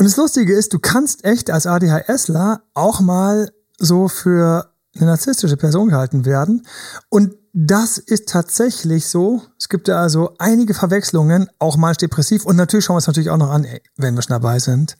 [0.00, 5.58] Und das Lustige ist, du kannst echt als ADHSler auch mal so für eine narzisstische
[5.58, 6.66] Person gehalten werden.
[7.10, 9.42] Und das ist tatsächlich so.
[9.58, 12.46] Es gibt ja also einige Verwechslungen, auch mal depressiv.
[12.46, 14.96] Und natürlich schauen wir es natürlich auch noch an, ey, wenn wir schon dabei sind.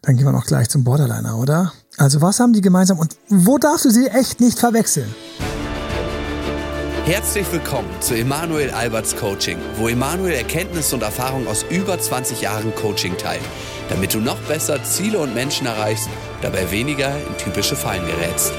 [0.00, 1.74] Dann gehen wir noch gleich zum Borderliner, oder?
[1.98, 5.14] Also was haben die gemeinsam und wo darfst du sie echt nicht verwechseln?
[7.04, 12.72] Herzlich willkommen zu Emanuel Alberts Coaching, wo Emanuel Erkenntnisse und Erfahrung aus über 20 Jahren
[12.76, 13.42] Coaching teilt,
[13.92, 16.08] damit du noch besser Ziele und Menschen erreichst,
[16.40, 18.50] dabei weniger in typische Fallen gerätst.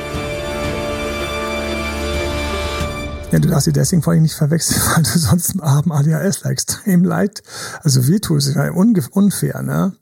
[3.31, 6.43] Ja, du darfst sie deswegen vor allem nicht verwechseln, weil du sonst im Abend ADHS
[6.43, 7.41] extrem leid,
[7.81, 9.93] also wehtust, ist ja unfair, ne?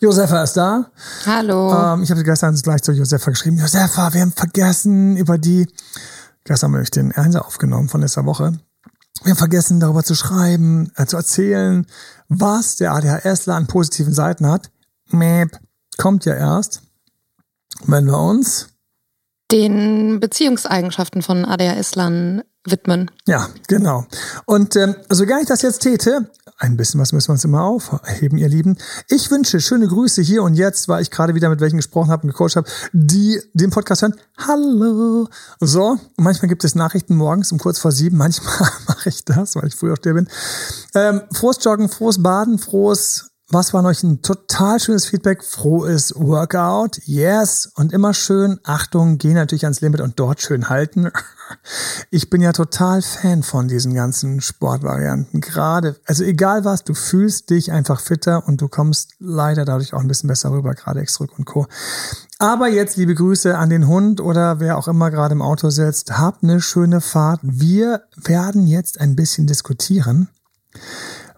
[0.00, 0.90] Josefa ist da.
[1.24, 1.72] Hallo.
[1.72, 5.66] Ähm, ich habe gestern gleich zu Josefa geschrieben, Josefa, wir haben vergessen über die,
[6.44, 8.58] gestern habe ich den Einser aufgenommen von letzter Woche.
[9.22, 11.86] Wir haben vergessen, darüber zu schreiben, äh, zu erzählen,
[12.28, 14.70] was der ADHSler an positiven Seiten hat.
[15.10, 15.58] Mäp,
[15.96, 16.82] kommt ja erst,
[17.84, 18.68] wenn wir uns
[19.52, 23.10] den Beziehungseigenschaften von ADHS-Lern widmen.
[23.26, 24.06] Ja, genau.
[24.44, 27.62] Und ähm, so gar ich das jetzt täte, ein bisschen was müssen wir uns immer
[27.62, 28.78] aufheben, ihr Lieben.
[29.08, 32.22] Ich wünsche schöne Grüße hier und jetzt, weil ich gerade wieder mit welchen gesprochen habe
[32.22, 34.16] und gecoacht habe, die den Podcast hören.
[34.38, 35.28] Hallo.
[35.60, 38.16] So, manchmal gibt es Nachrichten morgens um kurz vor sieben.
[38.16, 40.28] Manchmal mache ich das, weil ich früher auf der bin.
[40.94, 45.44] Ähm, frohes Joggen, frohes Baden, frohes was war euch ein total schönes Feedback?
[45.44, 46.98] Frohes Workout.
[47.04, 47.70] Yes.
[47.76, 51.10] Und immer schön, Achtung, geh natürlich ans Limit und dort schön halten.
[52.10, 55.40] Ich bin ja total Fan von diesen ganzen Sportvarianten.
[55.40, 60.00] Gerade, also egal was, du fühlst dich einfach fitter und du kommst leider dadurch auch
[60.00, 61.68] ein bisschen besser rüber, gerade X-Rück und Co.
[62.40, 66.18] Aber jetzt liebe Grüße an den Hund oder wer auch immer gerade im Auto sitzt.
[66.18, 67.38] Habt eine schöne Fahrt.
[67.44, 70.28] Wir werden jetzt ein bisschen diskutieren,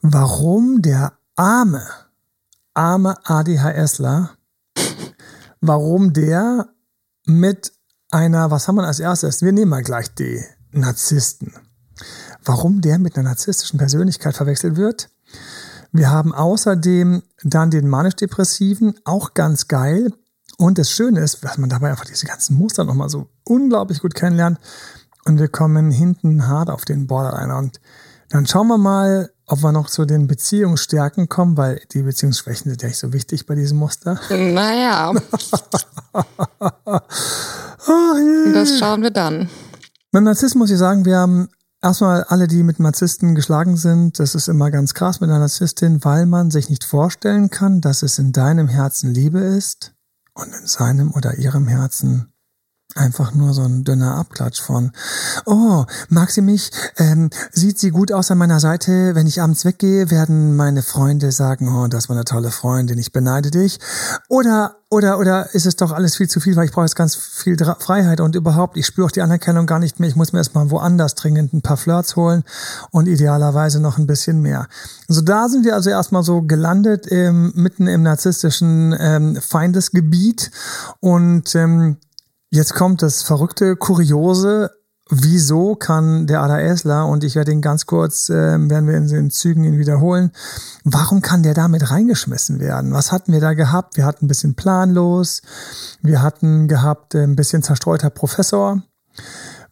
[0.00, 1.86] warum der arme,
[2.74, 4.30] arme ADHSler,
[5.60, 6.68] warum der
[7.24, 7.72] mit
[8.10, 9.42] einer, was haben wir als erstes?
[9.42, 11.54] Wir nehmen mal gleich die Narzissten.
[12.44, 15.10] Warum der mit einer narzisstischen Persönlichkeit verwechselt wird?
[15.92, 20.12] Wir haben außerdem dann den manisch-depressiven, auch ganz geil.
[20.56, 24.14] Und das Schöne ist, dass man dabei einfach diese ganzen Muster nochmal so unglaublich gut
[24.14, 24.58] kennenlernt.
[25.24, 27.58] Und wir kommen hinten hart auf den Borderliner.
[27.58, 27.80] Und
[28.28, 32.82] dann schauen wir mal, ob wir noch zu den Beziehungsstärken kommen, weil die Beziehungsschwächen sind
[32.82, 34.20] ja nicht so wichtig bei diesem Muster.
[34.30, 35.12] Naja.
[36.12, 36.22] oh,
[38.16, 38.52] yeah.
[38.52, 39.48] Das schauen wir dann.
[40.12, 41.48] Beim Narzissten muss ich sagen, wir haben
[41.82, 46.04] erstmal alle, die mit Narzissten geschlagen sind, das ist immer ganz krass mit einer Narzisstin,
[46.04, 49.94] weil man sich nicht vorstellen kann, dass es in deinem Herzen Liebe ist
[50.34, 52.32] und in seinem oder ihrem Herzen
[52.94, 54.92] einfach nur so ein dünner Abklatsch von,
[55.44, 59.64] oh, mag sie mich, ähm, sieht sie gut aus an meiner Seite, wenn ich abends
[59.64, 63.78] weggehe, werden meine Freunde sagen, oh, das war eine tolle Freundin, ich beneide dich.
[64.28, 67.14] Oder, oder, oder ist es doch alles viel zu viel, weil ich brauche jetzt ganz
[67.14, 70.38] viel Freiheit und überhaupt, ich spüre auch die Anerkennung gar nicht mehr, ich muss mir
[70.38, 72.42] erstmal woanders dringend ein paar Flirts holen
[72.90, 74.66] und idealerweise noch ein bisschen mehr.
[75.08, 80.50] So, da sind wir also erstmal so gelandet, ähm, mitten im narzisstischen ähm, Feindesgebiet
[81.00, 81.98] und ähm,
[82.50, 84.70] Jetzt kommt das verrückte, kuriose.
[85.10, 89.30] Wieso kann der ADHSler, und ich werde ihn ganz kurz, äh, werden wir in den
[89.30, 90.32] Zügen ihn wiederholen,
[90.84, 92.92] warum kann der damit reingeschmissen werden?
[92.92, 93.96] Was hatten wir da gehabt?
[93.96, 95.40] Wir hatten ein bisschen planlos,
[96.02, 98.82] wir hatten gehabt äh, ein bisschen zerstreuter Professor,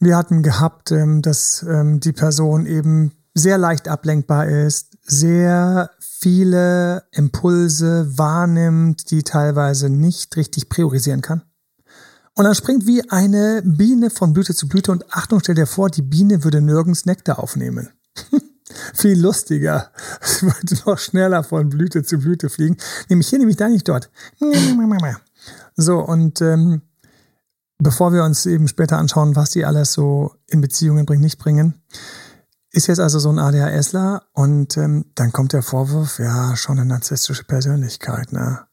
[0.00, 7.04] wir hatten gehabt, ähm, dass ähm, die Person eben sehr leicht ablenkbar ist, sehr viele
[7.12, 11.42] Impulse wahrnimmt, die teilweise nicht richtig priorisieren kann.
[12.36, 15.88] Und dann springt wie eine Biene von Blüte zu Blüte und Achtung, stell dir vor,
[15.88, 17.88] die Biene würde nirgends Nektar aufnehmen.
[18.94, 19.90] Viel lustiger.
[20.20, 22.76] Sie würde noch schneller von Blüte zu Blüte fliegen.
[23.08, 24.10] Nämlich hier, nämlich da, nicht dort.
[25.76, 26.82] So, und ähm,
[27.78, 31.80] bevor wir uns eben später anschauen, was die alles so in Beziehungen bringen, nicht bringen,
[32.70, 36.86] ist jetzt also so ein ADHSler und ähm, dann kommt der Vorwurf, ja, schon eine
[36.86, 38.66] narzisstische Persönlichkeit, ne?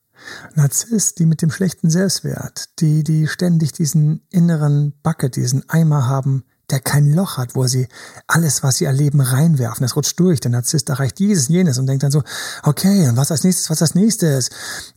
[0.56, 6.43] Narzisst, die mit dem schlechten Selbstwert, die, die ständig diesen inneren Bucket, diesen Eimer haben,
[6.70, 7.87] der kein Loch hat, wo sie
[8.28, 9.84] alles, was sie erleben, reinwerfen.
[9.84, 10.40] Das rutscht durch.
[10.40, 12.23] Der Narzisst erreicht dieses, jenes und denkt dann so,
[12.64, 14.49] okay, was als nächstes, was als nächstes?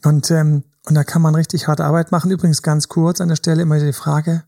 [0.05, 2.31] Und, ähm, und da kann man richtig harte Arbeit machen.
[2.31, 4.45] Übrigens ganz kurz an der Stelle immer die Frage,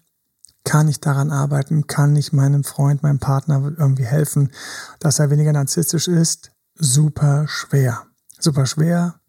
[0.64, 1.86] kann ich daran arbeiten?
[1.86, 4.52] Kann ich meinem Freund, meinem Partner irgendwie helfen,
[5.00, 6.52] dass er weniger narzisstisch ist?
[6.74, 8.02] Super schwer.
[8.38, 9.20] Super schwer,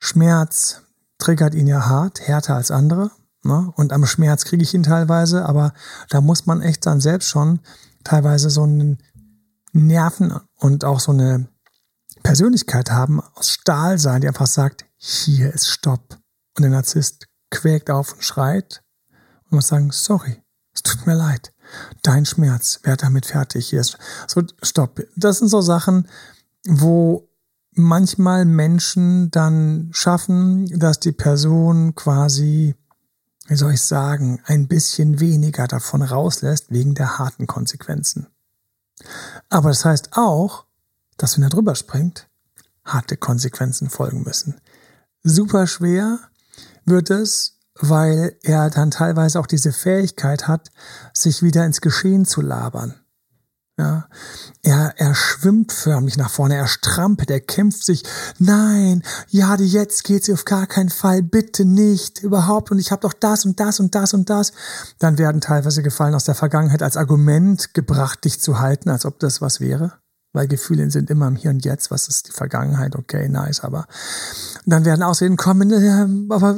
[0.00, 0.82] Schmerz
[1.18, 3.10] triggert ihn ja hart, härter als andere.
[3.42, 3.72] Ne?
[3.76, 5.72] Und am Schmerz kriege ich ihn teilweise, aber
[6.08, 7.60] da muss man echt dann selbst schon
[8.02, 8.98] teilweise so einen
[9.72, 11.48] Nerven und auch so eine
[12.22, 16.18] Persönlichkeit haben, aus Stahl sein, die einfach sagt, hier ist Stopp.
[16.56, 18.82] Und der Narzisst quäkt auf und schreit
[19.44, 20.42] und muss sagen, sorry,
[20.74, 21.52] es tut mir leid.
[22.02, 23.96] Dein Schmerz, wer damit fertig ist.
[24.26, 25.00] So, stopp.
[25.16, 26.08] Das sind so Sachen,
[26.66, 27.29] wo
[27.72, 32.74] manchmal Menschen dann schaffen, dass die Person quasi,
[33.46, 38.26] wie soll ich sagen, ein bisschen weniger davon rauslässt wegen der harten Konsequenzen.
[39.48, 40.64] Aber das heißt auch,
[41.16, 42.28] dass wenn er drüber springt,
[42.84, 44.60] harte Konsequenzen folgen müssen.
[45.22, 46.18] Super schwer
[46.84, 50.70] wird es, weil er dann teilweise auch diese Fähigkeit hat,
[51.12, 52.99] sich wieder ins Geschehen zu labern.
[53.80, 54.04] Ja,
[54.62, 58.02] er, er schwimmt förmlich nach vorne, er strampelt, er kämpft sich.
[58.38, 62.70] Nein, ja, jetzt geht's auf gar keinen Fall, bitte nicht, überhaupt.
[62.70, 64.52] Und ich habe doch das und das und das und das.
[64.98, 69.18] Dann werden teilweise Gefallen aus der Vergangenheit als Argument gebracht, dich zu halten, als ob
[69.18, 69.94] das was wäre
[70.32, 73.86] weil Gefühle sind immer im Hier und Jetzt, was ist die Vergangenheit, okay, nice, aber
[74.64, 76.56] dann werden Ausreden kommen, ja, aber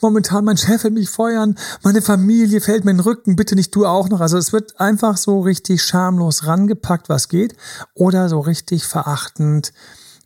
[0.00, 3.74] momentan mein Chef will mich feuern, meine Familie fällt mir in den Rücken, bitte nicht
[3.74, 4.20] du auch noch.
[4.20, 7.56] Also es wird einfach so richtig schamlos rangepackt, was geht,
[7.94, 9.72] oder so richtig verachtend,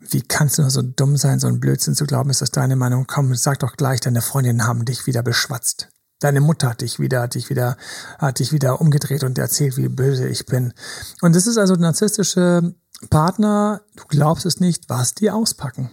[0.01, 2.77] wie kannst du nur so dumm sein, so ein Blödsinn zu glauben, ist das deine
[2.77, 3.07] Meinung?
[3.07, 5.89] Komm, sag doch gleich, deine Freundinnen haben dich wieder beschwatzt.
[6.19, 7.77] Deine Mutter hat dich wieder, hat dich wieder,
[8.19, 10.73] hat dich wieder umgedreht und erzählt, wie böse ich bin.
[11.21, 12.75] Und das ist also narzisstische
[13.11, 15.91] Partner, du glaubst es nicht, was die auspacken.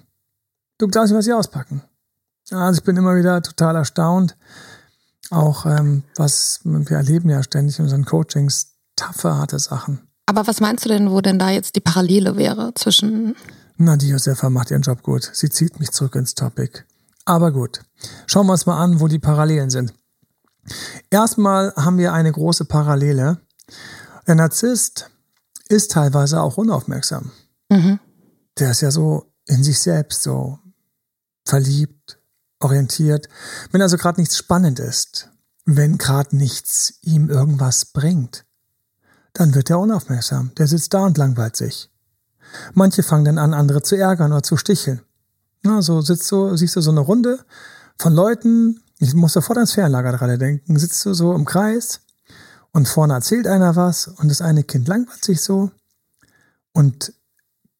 [0.78, 1.84] Du glaubst nicht, was sie auspacken.
[2.52, 4.36] Also ich bin immer wieder total erstaunt,
[5.30, 10.08] auch ähm, was wir erleben ja ständig in unseren Coachings, taffe, harte Sachen.
[10.26, 13.36] Aber was meinst du denn, wo denn da jetzt die Parallele wäre zwischen...
[13.78, 15.30] Na, die Josefa macht ihren Job gut.
[15.34, 16.84] Sie zieht mich zurück ins Topic.
[17.26, 17.82] Aber gut,
[18.28, 19.94] schauen wir uns mal an, wo die Parallelen sind.
[21.10, 23.40] Erstmal haben wir eine große Parallele.
[24.28, 25.10] Der Narzisst
[25.70, 27.32] ist teilweise auch unaufmerksam.
[27.70, 28.00] Mhm.
[28.58, 30.60] Der ist ja so in sich selbst so
[31.46, 32.20] verliebt,
[32.60, 33.30] orientiert.
[33.72, 35.30] Wenn also gerade nichts spannend ist,
[35.66, 38.46] wenn gerade nichts ihm irgendwas bringt,
[39.34, 40.52] dann wird er unaufmerksam.
[40.58, 41.90] Der sitzt da und langweilt sich.
[42.74, 45.02] Manche fangen dann an, andere zu ärgern oder zu sticheln.
[45.62, 47.40] Na, so sitzt so, siehst du so eine Runde
[47.98, 52.02] von Leuten, ich muss sofort ans Fernlager gerade denken, sitzt du so im Kreis
[52.72, 55.72] und vorne erzählt einer was und das eine Kind langweilt sich so
[56.74, 57.14] und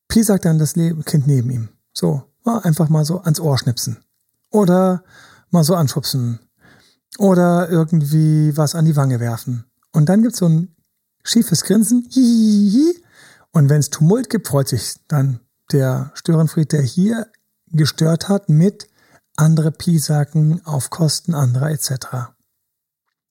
[0.08, 1.70] Pi sagt dann das Kind neben ihm.
[1.94, 3.98] So, einfach mal so ans Ohr schnipsen
[4.50, 5.04] oder
[5.52, 6.40] mal so anschubsen
[7.18, 9.66] oder irgendwie was an die Wange werfen.
[9.92, 10.76] Und dann gibt's so ein
[11.24, 12.08] schiefes Grinsen.
[12.10, 13.04] Hihihi.
[13.52, 15.40] Und wenn es Tumult gibt, freut sich dann
[15.72, 17.28] der Störenfried, der hier
[17.68, 18.88] gestört hat, mit
[19.36, 22.32] andere Pisaken auf Kosten anderer etc.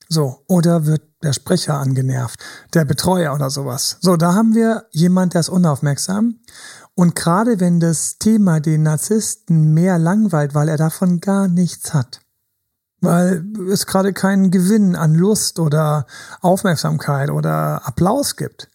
[0.09, 2.43] So, oder wird der Sprecher angenervt,
[2.75, 3.99] der Betreuer oder sowas.
[4.01, 6.41] So, da haben wir jemand, der ist unaufmerksam.
[6.95, 12.21] Und gerade wenn das Thema den Narzissten mehr langweilt, weil er davon gar nichts hat,
[13.01, 16.07] weil es gerade keinen Gewinn an Lust oder
[16.41, 18.71] Aufmerksamkeit oder Applaus gibt,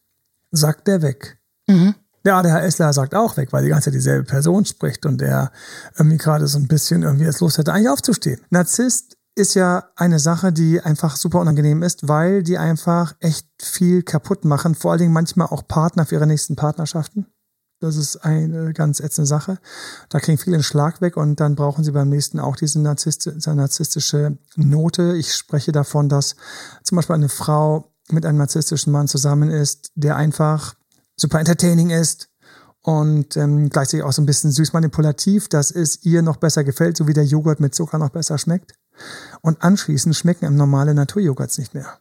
[0.52, 1.40] sagt der weg.
[1.68, 1.96] Mhm.
[2.26, 5.22] Ja, der Herr Essler sagt auch weg, weil die ganze Zeit dieselbe Person spricht und
[5.22, 5.52] er
[5.98, 8.40] irgendwie gerade so ein bisschen irgendwie jetzt Lust hätte, eigentlich aufzustehen.
[8.50, 14.04] Narzisst ist ja eine Sache, die einfach super unangenehm ist, weil die einfach echt viel
[14.04, 14.76] kaputt machen.
[14.76, 17.26] Vor allen Dingen manchmal auch Partner für ihre nächsten Partnerschaften.
[17.80, 19.60] Das ist eine ganz ätzende Sache.
[20.08, 24.38] Da kriegen viele einen Schlag weg und dann brauchen sie beim nächsten auch diese narzisstische
[24.56, 25.18] Note.
[25.18, 26.36] Ich spreche davon, dass
[26.84, 30.76] zum Beispiel eine Frau mit einem narzisstischen Mann zusammen ist, der einfach
[31.18, 32.30] super entertaining ist
[32.82, 36.96] und ähm, gleichzeitig auch so ein bisschen süß manipulativ, dass es ihr noch besser gefällt,
[36.96, 38.74] so wie der Joghurt mit Zucker noch besser schmeckt.
[39.42, 42.00] Und anschließend schmecken im normale Naturjoghurts nicht mehr.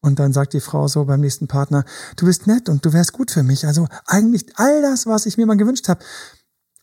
[0.00, 1.84] Und dann sagt die Frau so beim nächsten Partner,
[2.16, 3.66] du bist nett und du wärst gut für mich.
[3.66, 6.02] Also eigentlich all das, was ich mir mal gewünscht habe.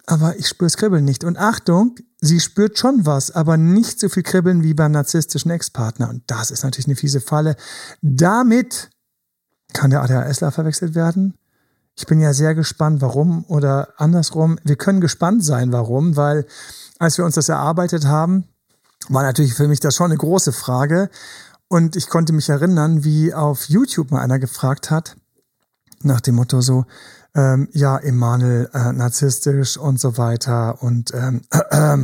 [0.06, 1.24] Aber ich spüre das Kribbeln nicht.
[1.24, 6.10] Und Achtung, sie spürt schon was, aber nicht so viel Kribbeln wie beim narzisstischen Ex-Partner.
[6.10, 7.56] Und das ist natürlich eine fiese Falle.
[8.02, 8.90] Damit
[9.74, 11.34] kann der ADHSler verwechselt werden.
[11.96, 14.60] Ich bin ja sehr gespannt, warum oder andersrum.
[14.64, 16.46] Wir können gespannt sein, warum, weil
[17.00, 18.48] als wir uns das erarbeitet haben,
[19.10, 21.10] war natürlich für mich das schon eine große Frage.
[21.68, 25.18] Und ich konnte mich erinnern, wie auf YouTube mal einer gefragt hat,
[26.02, 26.86] nach dem Motto so,
[27.36, 30.82] ähm, ja, Emanuel, äh, narzisstisch und so weiter.
[30.82, 31.98] Und ähm, äh, äh,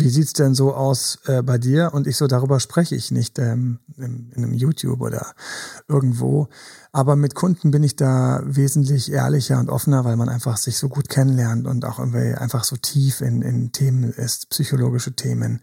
[0.00, 1.92] wie sieht's denn so aus äh, bei dir?
[1.92, 5.34] Und ich so, darüber spreche ich nicht ähm, in, in einem YouTube oder
[5.88, 6.48] irgendwo.
[6.92, 10.88] Aber mit Kunden bin ich da wesentlich ehrlicher und offener, weil man einfach sich so
[10.88, 15.60] gut kennenlernt und auch irgendwie einfach so tief in, in Themen ist, psychologische Themen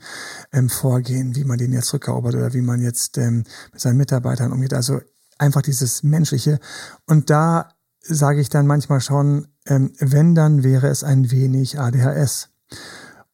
[0.52, 4.52] ähm, vorgehen, wie man den jetzt rückerobert oder wie man jetzt ähm, mit seinen Mitarbeitern
[4.52, 4.74] umgeht.
[4.74, 5.02] Also
[5.38, 6.60] einfach dieses Menschliche.
[7.06, 7.70] Und da
[8.02, 12.50] sage ich dann manchmal schon, ähm, wenn, dann wäre es ein wenig ADHS.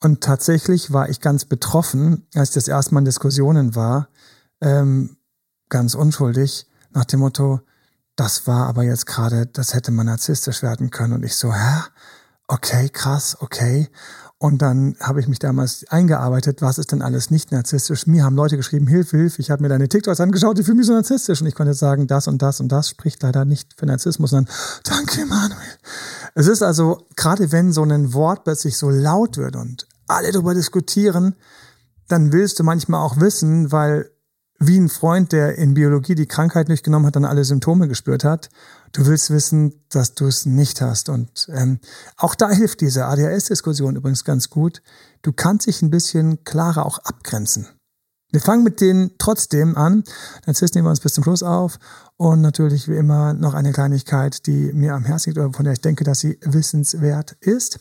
[0.04, 4.10] Und tatsächlich war ich ganz betroffen, als das erste Mal in Diskussionen war,
[4.60, 5.18] ähm,
[5.70, 7.62] ganz unschuldig, nach dem Motto,
[8.16, 11.14] das war aber jetzt gerade, das hätte man narzisstisch werden können.
[11.14, 11.82] Und ich so, hä?
[12.48, 13.90] Okay, krass, okay.
[14.38, 18.08] Und dann habe ich mich damals eingearbeitet, was ist denn alles nicht narzisstisch?
[18.08, 20.88] Mir haben Leute geschrieben, Hilfe, Hilfe, ich habe mir deine TikToks angeschaut, die fühlen mich
[20.88, 21.42] so narzisstisch.
[21.42, 24.32] Und ich konnte sagen, das und das und das spricht leider nicht für Narzissmus.
[24.32, 24.48] Dann,
[24.84, 25.60] danke, Manuel.
[26.34, 30.54] Es ist also, gerade wenn so ein Wort plötzlich so laut wird und alle darüber
[30.54, 31.36] diskutieren,
[32.08, 34.12] dann willst du manchmal auch wissen, weil
[34.64, 38.24] wie ein Freund, der in Biologie die Krankheit nicht genommen hat, dann alle Symptome gespürt
[38.24, 38.50] hat.
[38.92, 41.10] Du willst wissen, dass du es nicht hast.
[41.10, 41.80] Und ähm,
[42.16, 44.84] auch da hilft diese ADHS-Diskussion übrigens ganz gut.
[45.24, 47.68] Du kannst dich ein bisschen klarer auch abgrenzen.
[48.32, 50.04] Wir fangen mit denen trotzdem an.
[50.46, 51.80] Narzissten nehmen wir uns bis zum Schluss auf.
[52.16, 55.74] Und natürlich wie immer noch eine Kleinigkeit, die mir am Herzen liegt oder von der
[55.74, 57.80] ich denke, dass sie wissenswert ist.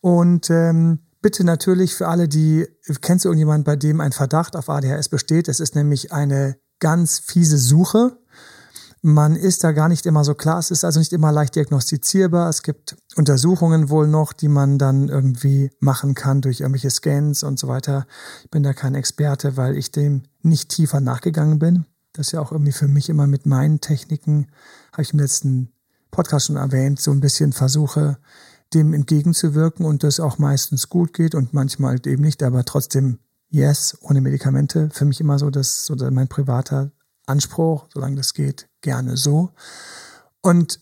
[0.00, 2.66] Und ähm, bitte natürlich für alle, die,
[3.00, 5.48] kennst du irgendjemand, bei dem ein Verdacht auf ADHS besteht?
[5.48, 8.18] Es ist nämlich eine ganz fiese Suche.
[9.00, 10.58] Man ist da gar nicht immer so klar.
[10.58, 12.48] Es ist also nicht immer leicht diagnostizierbar.
[12.48, 17.58] Es gibt Untersuchungen wohl noch, die man dann irgendwie machen kann durch irgendwelche Scans und
[17.58, 18.06] so weiter.
[18.44, 21.86] Ich bin da kein Experte, weil ich dem nicht tiefer nachgegangen bin.
[22.12, 24.48] Das ist ja auch irgendwie für mich immer mit meinen Techniken,
[24.92, 25.72] habe ich im letzten
[26.10, 28.18] Podcast schon erwähnt, so ein bisschen versuche,
[28.74, 33.18] dem entgegenzuwirken und das auch meistens gut geht und manchmal halt eben nicht, aber trotzdem
[33.50, 34.90] yes, ohne Medikamente.
[34.92, 36.90] Für mich immer so, dass so mein privater
[37.26, 39.50] Anspruch, solange das geht, gerne so.
[40.42, 40.80] Und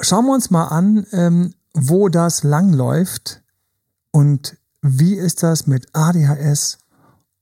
[0.00, 3.42] schauen wir uns mal an, ähm, wo das langläuft
[4.10, 6.78] und wie ist das mit ADHS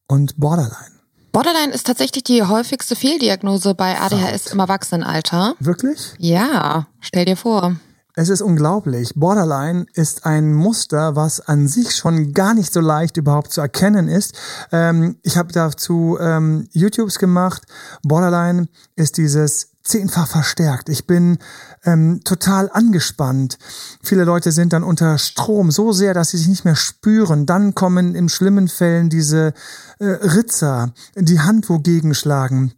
[0.08, 0.96] und Borderline?
[1.32, 4.52] Borderline ist tatsächlich die häufigste Fehldiagnose bei ADHS Verrückt.
[4.52, 5.54] im Erwachsenenalter.
[5.60, 6.14] Wirklich?
[6.18, 7.76] Ja, stell dir vor.
[8.18, 9.12] Es ist unglaublich.
[9.14, 14.08] Borderline ist ein Muster, was an sich schon gar nicht so leicht überhaupt zu erkennen
[14.08, 14.34] ist.
[14.72, 17.64] Ähm, ich habe dazu ähm, YouTubes gemacht.
[18.02, 20.88] Borderline ist dieses zehnfach verstärkt.
[20.88, 21.36] Ich bin
[21.84, 23.58] ähm, total angespannt.
[24.02, 27.44] Viele Leute sind dann unter Strom so sehr, dass sie sich nicht mehr spüren.
[27.44, 29.52] Dann kommen in schlimmen Fällen diese
[29.98, 32.72] äh, Ritzer, die Hand wogegen schlagen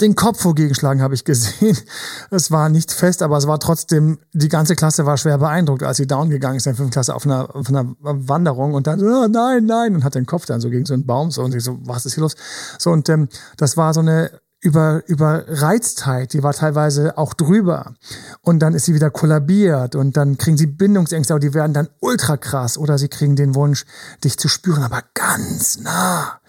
[0.00, 1.76] den Kopf wogegen habe ich gesehen.
[2.30, 5.96] Es war nicht fest, aber es war trotzdem, die ganze Klasse war schwer beeindruckt, als
[5.96, 9.02] sie down gegangen ist in der fünften Klasse auf einer, auf einer Wanderung und dann,
[9.02, 11.54] oh, nein, nein, und hat den Kopf dann so gegen so einen Baum so und
[11.54, 12.36] ich so, was ist hier los?
[12.78, 14.30] So und ähm, das war so eine
[14.60, 17.94] über, Überreiztheit, die war teilweise auch drüber.
[18.42, 21.88] Und dann ist sie wieder kollabiert und dann kriegen sie Bindungsängste, aber die werden dann
[22.00, 23.86] ultra krass oder sie kriegen den Wunsch,
[24.22, 26.40] dich zu spüren, aber ganz nah.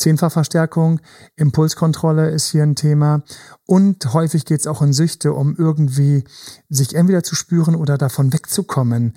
[0.00, 1.00] Zehnfachverstärkung,
[1.36, 3.22] Impulskontrolle ist hier ein Thema
[3.66, 6.24] und häufig geht es auch in Süchte, um irgendwie
[6.68, 9.14] sich entweder zu spüren oder davon wegzukommen.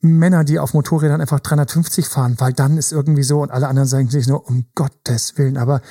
[0.00, 3.88] Männer, die auf Motorrädern einfach 350 fahren, weil dann ist irgendwie so und alle anderen
[3.88, 5.82] sagen sich nur um Gottes Willen, aber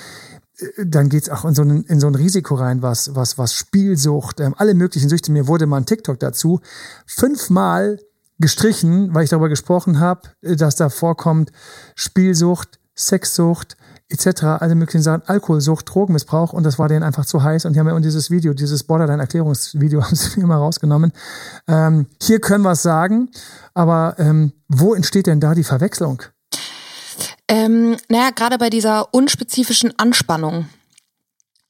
[0.58, 3.54] äh, dann geht's auch in so, ein, in so ein Risiko rein, was, was, was
[3.54, 5.32] Spielsucht, ähm, alle möglichen Süchte.
[5.32, 6.60] Mir wurde mal ein TikTok dazu
[7.06, 8.00] fünfmal
[8.40, 11.52] gestrichen, weil ich darüber gesprochen habe, äh, dass da vorkommt
[11.96, 13.78] Spielsucht, Sexsucht,
[14.14, 17.80] etc., alle möglichen Sachen, Alkoholsucht, Drogenmissbrauch und das war denen einfach zu heiß und die
[17.80, 21.12] haben ja dieses Video, dieses Borderline-Erklärungsvideo haben sie mir mal rausgenommen.
[21.68, 23.30] Ähm, hier können wir es sagen,
[23.74, 26.22] aber ähm, wo entsteht denn da die Verwechslung?
[27.48, 30.70] Ähm, naja, gerade bei dieser unspezifischen Anspannung,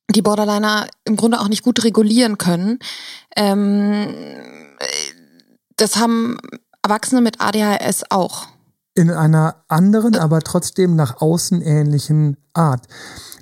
[0.09, 2.79] die Borderliner im Grunde auch nicht gut regulieren können.
[3.35, 4.13] Ähm,
[5.77, 6.37] das haben
[6.83, 8.52] Erwachsene mit ADHS auch
[8.95, 12.87] in einer anderen, aber trotzdem nach außen ähnlichen Art.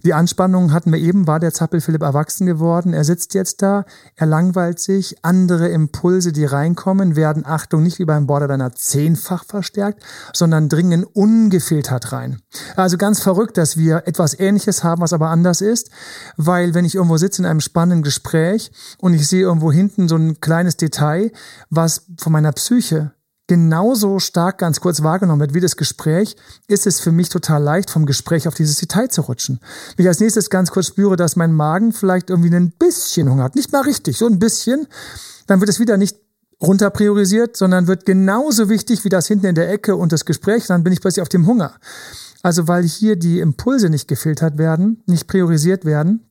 [0.03, 2.93] Die Anspannung hatten wir eben, war der Zappel Philipp erwachsen geworden.
[2.93, 5.24] Er sitzt jetzt da, er langweilt sich.
[5.24, 10.03] Andere Impulse, die reinkommen, werden, Achtung, nicht wie beim Borderliner zehnfach verstärkt,
[10.34, 12.41] sondern dringen ungefiltert rein.
[12.75, 15.91] Also ganz verrückt, dass wir etwas Ähnliches haben, was aber anders ist,
[16.38, 20.15] weil wenn ich irgendwo sitze in einem spannenden Gespräch und ich sehe irgendwo hinten so
[20.15, 21.31] ein kleines Detail,
[21.70, 23.12] was von meiner Psyche
[23.51, 26.38] genauso stark ganz kurz wahrgenommen wird wie das Gespräch,
[26.70, 29.60] ist es für mich total leicht, vom Gespräch auf dieses Detail zu rutschen.
[29.98, 33.43] Wenn ich als nächstes ganz kurz spüre, dass mein Magen vielleicht irgendwie ein bisschen Hunger
[33.43, 34.88] hat, nicht mal richtig, so ein bisschen,
[35.48, 36.15] dann wird es wieder nicht
[36.62, 40.67] runter priorisiert, sondern wird genauso wichtig wie das hinten in der Ecke und das Gespräch,
[40.67, 41.74] dann bin ich plötzlich auf dem Hunger.
[42.43, 46.25] Also weil hier die Impulse nicht gefiltert werden, nicht priorisiert werden,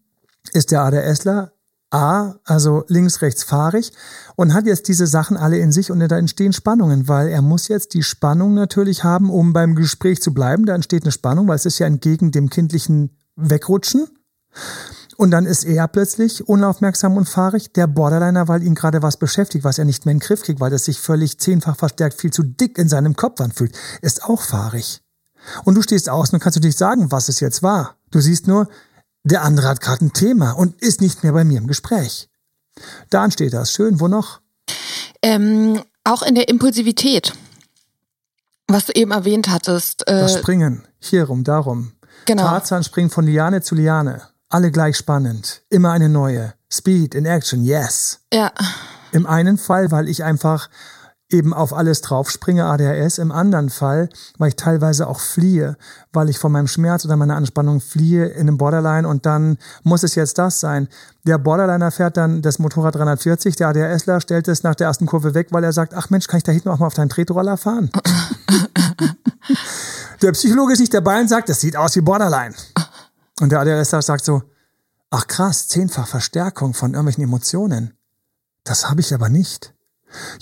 [0.55, 1.53] ist der ADSler
[1.91, 3.93] A, also links, rechts fahrig
[4.37, 7.69] und hat jetzt diese Sachen alle in sich und da entstehen Spannungen, weil er muss
[7.69, 10.67] jetzt die Spannung natürlich haben, um beim Gespräch zu bleiben.
[10.67, 14.07] Da entsteht eine Spannung, weil es ist ja entgegen dem kindlichen Wegrutschen.
[15.17, 19.65] Und dann ist er plötzlich unaufmerksam und fahrig, der Borderliner, weil ihn gerade was beschäftigt,
[19.65, 22.31] was er nicht mehr in den Griff kriegt, weil das sich völlig zehnfach verstärkt viel
[22.31, 25.03] zu dick in seinem Kopf anfühlt, ist auch fahrig.
[25.65, 27.97] Und du stehst außen und kannst natürlich sagen, was es jetzt war.
[28.11, 28.69] Du siehst nur,
[29.25, 32.29] der andere hat gerade ein Thema und ist nicht mehr bei mir im Gespräch.
[33.11, 33.73] Da entsteht das.
[33.73, 34.01] Schön.
[34.01, 34.41] Wo noch?
[35.23, 37.33] Ähm, auch in der Impulsivität.
[38.69, 40.07] Was du eben erwähnt hattest.
[40.09, 40.87] Äh, das Springen.
[41.01, 41.93] Hierum, darum.
[42.27, 42.45] Genau.
[42.45, 44.23] Tarzan springt von Liane zu Liane.
[44.49, 45.63] Alle gleich spannend.
[45.69, 46.55] Immer eine neue.
[46.73, 48.21] Speed in Action, yes.
[48.33, 48.53] Ja.
[49.13, 50.69] Im einen Fall, weil ich einfach
[51.31, 53.19] eben auf alles draufspringe, ADHS.
[53.19, 54.09] Im anderen Fall,
[54.39, 55.77] weil ich teilweise auch fliehe,
[56.13, 60.03] weil ich von meinem Schmerz oder meiner Anspannung fliehe in einem Borderline und dann muss
[60.03, 60.89] es jetzt das sein.
[61.25, 65.35] Der Borderliner fährt dann das Motorrad 340, der ADHSler stellt es nach der ersten Kurve
[65.35, 67.57] weg, weil er sagt, ach Mensch, kann ich da hinten auch mal auf deinen Tretroller
[67.57, 67.91] fahren?
[70.23, 72.55] der Psychologe ist nicht dabei und sagt, das sieht aus wie Borderline.
[73.41, 74.43] Und der ADHSler sagt so,
[75.11, 77.95] ach krass, zehnfach Verstärkung von irgendwelchen Emotionen.
[78.65, 79.75] Das habe ich aber nicht.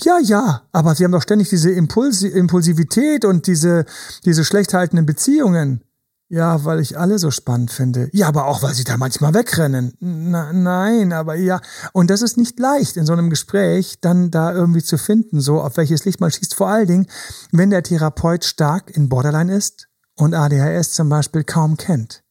[0.01, 3.85] Ja, ja, aber sie haben doch ständig diese Impuls Impulsivität und diese,
[4.25, 5.83] diese schlecht haltenden Beziehungen.
[6.31, 8.11] Ja, weil ich alle so spannend finde.
[8.13, 9.95] Ja, aber auch, weil sie da manchmal wegrennen.
[9.99, 11.59] Na, nein, aber ja.
[11.95, 15.63] Und das ist nicht leicht, in so einem Gespräch dann da irgendwie zu finden, so
[15.63, 16.55] auf welches Licht man schießt.
[16.55, 17.07] Vor allen Dingen,
[17.51, 22.23] wenn der Therapeut stark in Borderline ist und ADHS zum Beispiel kaum kennt.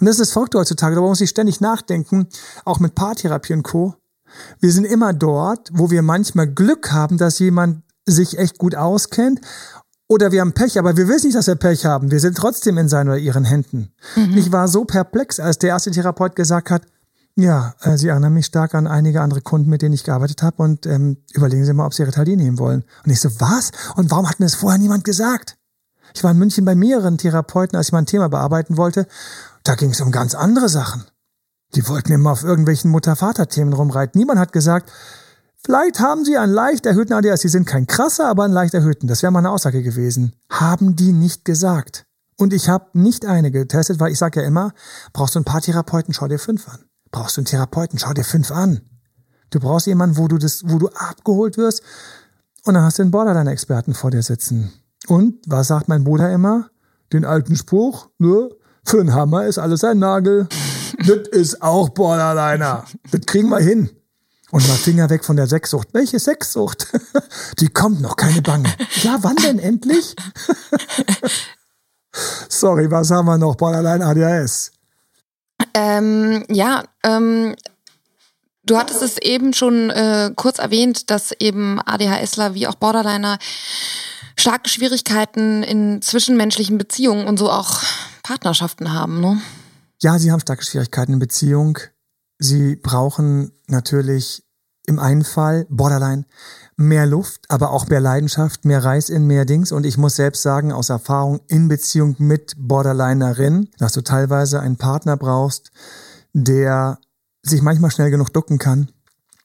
[0.00, 2.28] Und das ist verrückt heutzutage, da muss ich ständig nachdenken,
[2.64, 3.94] auch mit Paartherapie und Co.
[4.60, 9.40] Wir sind immer dort, wo wir manchmal Glück haben, dass jemand sich echt gut auskennt.
[10.08, 12.10] Oder wir haben Pech, aber wir wissen nicht, dass wir Pech haben.
[12.10, 13.92] Wir sind trotzdem in seinen oder ihren Händen.
[14.14, 14.36] Mhm.
[14.36, 16.82] Ich war so perplex, als der erste Therapeut gesagt hat,
[17.34, 20.62] ja, äh, Sie erinnern mich stark an einige andere Kunden, mit denen ich gearbeitet habe
[20.62, 22.84] und ähm, überlegen Sie mal, ob Sie Ritalin nehmen wollen.
[23.04, 23.72] Und ich so, was?
[23.96, 25.56] Und warum hat mir das vorher niemand gesagt?
[26.14, 29.06] Ich war in München bei mehreren Therapeuten, als ich mein Thema bearbeiten wollte.
[29.62, 31.04] Da ging es um ganz andere Sachen.
[31.74, 34.18] Die wollten immer auf irgendwelchen Mutter-Vater-Themen rumreiten.
[34.18, 34.92] Niemand hat gesagt,
[35.64, 37.40] vielleicht haben sie einen leicht erhöhten ADS.
[37.40, 39.06] Sie sind kein krasser, aber einen leicht erhöhten.
[39.06, 40.34] Das wäre meine Aussage gewesen.
[40.50, 42.04] Haben die nicht gesagt.
[42.36, 44.72] Und ich habe nicht eine getestet, weil ich sage ja immer,
[45.12, 46.80] brauchst du einen Paartherapeuten, schau dir fünf an.
[47.10, 48.82] Brauchst du einen Therapeuten, schau dir fünf an.
[49.50, 51.82] Du brauchst jemanden, wo du das, wo du abgeholt wirst.
[52.64, 54.72] Und dann hast du einen Borderline-Experten vor dir sitzen.
[55.08, 56.70] Und was sagt mein Bruder immer?
[57.12, 58.50] Den alten Spruch, ne?
[58.84, 60.48] Für einen Hammer ist alles ein Nagel
[60.98, 62.84] das ist auch Borderliner.
[63.10, 63.90] Das kriegen wir hin.
[64.50, 65.88] Und mal Finger weg von der Sexsucht.
[65.92, 66.86] Welche Sexsucht?
[67.58, 68.68] Die kommt noch, keine Bange.
[69.02, 70.14] Ja, wann denn endlich?
[72.50, 73.54] Sorry, was haben wir noch?
[73.54, 74.72] Borderline ADHS.
[75.72, 77.54] Ähm, ja, ähm,
[78.64, 83.38] du hattest es eben schon äh, kurz erwähnt, dass eben ADHSler wie auch Borderliner
[84.36, 87.82] starke Schwierigkeiten in zwischenmenschlichen Beziehungen und so auch
[88.22, 89.40] Partnerschaften haben, ne?
[90.02, 91.78] Ja, sie haben starke Schwierigkeiten in Beziehung.
[92.40, 94.44] Sie brauchen natürlich
[94.84, 96.24] im einen Fall, Borderline,
[96.76, 99.70] mehr Luft, aber auch mehr Leidenschaft, mehr Reis in mehr Dings.
[99.70, 104.76] Und ich muss selbst sagen, aus Erfahrung in Beziehung mit Borderlinerin, dass du teilweise einen
[104.76, 105.70] Partner brauchst,
[106.32, 106.98] der
[107.42, 108.90] sich manchmal schnell genug ducken kann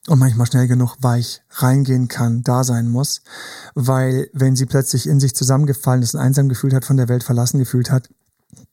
[0.08, 3.22] und manchmal schnell genug weich reingehen kann, da sein muss.
[3.76, 7.22] Weil wenn sie plötzlich in sich zusammengefallen ist und einsam gefühlt hat, von der Welt
[7.22, 8.08] verlassen gefühlt hat,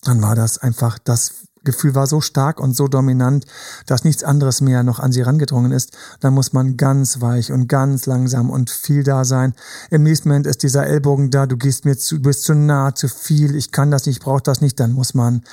[0.02, 3.46] dann war das einfach das Gefühl war so stark und so dominant,
[3.86, 7.68] dass nichts anderes mehr noch an sie rangedrungen ist, dann muss man ganz weich und
[7.68, 9.54] ganz langsam und viel da sein.
[9.92, 12.96] Im nächsten Moment ist dieser Ellbogen da, du gehst mir zu, du bist zu nah,
[12.96, 15.44] zu viel, ich kann das nicht, ich brauche das nicht, dann muss man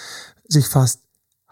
[0.48, 1.00] sich fast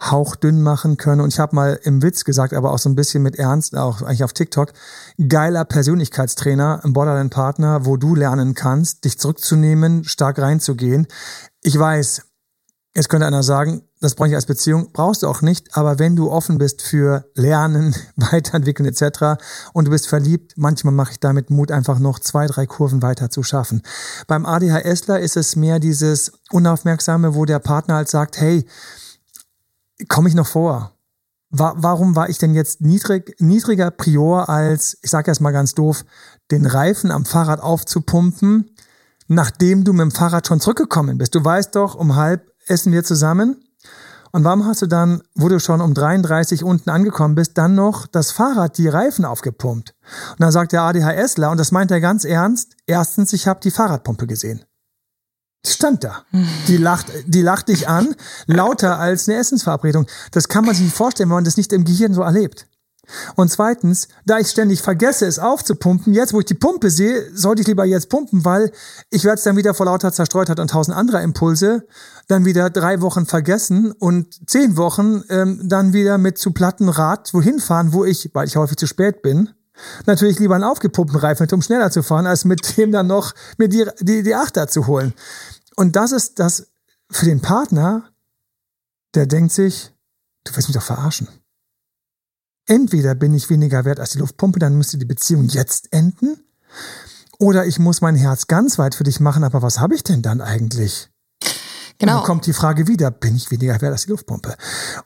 [0.00, 1.20] hauchdünn machen können.
[1.20, 4.02] Und ich habe mal im Witz gesagt, aber auch so ein bisschen mit Ernst, auch
[4.02, 4.72] eigentlich auf TikTok,
[5.28, 11.06] geiler Persönlichkeitstrainer, ein Borderline-Partner, wo du lernen kannst, dich zurückzunehmen, stark reinzugehen.
[11.62, 12.22] Ich weiß,
[12.94, 16.16] Jetzt könnte einer sagen, das brauche ich als Beziehung, brauchst du auch nicht, aber wenn
[16.16, 19.40] du offen bist für Lernen, Weiterentwickeln etc.
[19.72, 23.30] und du bist verliebt, manchmal mache ich damit Mut, einfach noch zwei, drei Kurven weiter
[23.30, 23.82] zu schaffen.
[24.26, 28.66] Beim ADHSler ist es mehr dieses Unaufmerksame, wo der Partner halt sagt, hey,
[30.08, 30.92] komme ich noch vor?
[31.50, 36.04] Warum war ich denn jetzt niedrig, niedriger Prior als, ich sage erst mal ganz doof,
[36.50, 38.70] den Reifen am Fahrrad aufzupumpen,
[39.26, 41.34] nachdem du mit dem Fahrrad schon zurückgekommen bist?
[41.34, 43.64] Du weißt doch, um halb essen wir zusammen.
[44.32, 48.06] Und warum hast du dann, wo du schon um 33 unten angekommen bist, dann noch
[48.06, 49.94] das Fahrrad die Reifen aufgepumpt?
[50.30, 53.72] Und dann sagt der ADHSler, und das meint er ganz ernst, erstens, ich habe die
[53.72, 54.64] Fahrradpumpe gesehen.
[55.66, 56.22] Stand da.
[56.68, 58.14] Die lacht, die lacht dich an,
[58.46, 60.06] lauter als eine Essensverabredung.
[60.30, 62.66] Das kann man sich nicht vorstellen, wenn man das nicht im Gehirn so erlebt.
[63.36, 67.62] Und zweitens, da ich ständig vergesse, es aufzupumpen, jetzt wo ich die Pumpe sehe, sollte
[67.62, 68.72] ich lieber jetzt pumpen, weil
[69.10, 71.86] ich werde es dann wieder vor lauter Zerstreutheit und tausend anderer Impulse
[72.28, 77.34] dann wieder drei Wochen vergessen und zehn Wochen ähm, dann wieder mit zu platten Rad
[77.34, 79.50] wohin fahren, wo ich, weil ich häufig zu spät bin,
[80.06, 83.68] natürlich lieber einen aufgepumpten Reifen, um schneller zu fahren, als mit dem dann noch mir
[83.68, 85.14] die, die, die Achter zu holen.
[85.76, 86.68] Und das ist das
[87.10, 88.10] für den Partner,
[89.14, 89.92] der denkt sich,
[90.44, 91.28] du willst mich doch verarschen.
[92.70, 96.38] Entweder bin ich weniger wert als die Luftpumpe, dann müsste die Beziehung jetzt enden.
[97.36, 100.22] Oder ich muss mein Herz ganz weit für dich machen, aber was habe ich denn
[100.22, 101.10] dann eigentlich?
[101.98, 102.18] Genau.
[102.18, 104.54] Dann kommt die Frage wieder, bin ich weniger wert als die Luftpumpe?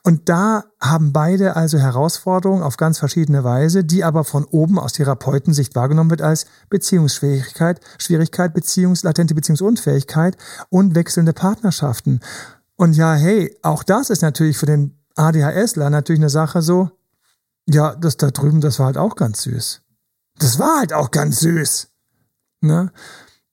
[0.02, 4.92] Und da haben beide also Herausforderungen auf ganz verschiedene Weise, die aber von oben aus
[4.92, 10.36] Therapeutensicht wahrgenommen wird als Beziehungsschwierigkeit, Schwierigkeit, Beziehungs, latente Beziehungsunfähigkeit
[10.68, 12.20] und wechselnde Partnerschaften.
[12.76, 16.90] Und ja, hey, auch das ist natürlich für den ADHSler natürlich eine Sache so,
[17.66, 19.82] ja, das da drüben, das war halt auch ganz süß.
[20.38, 21.88] Das war halt auch ganz süß.
[22.60, 22.92] Ne?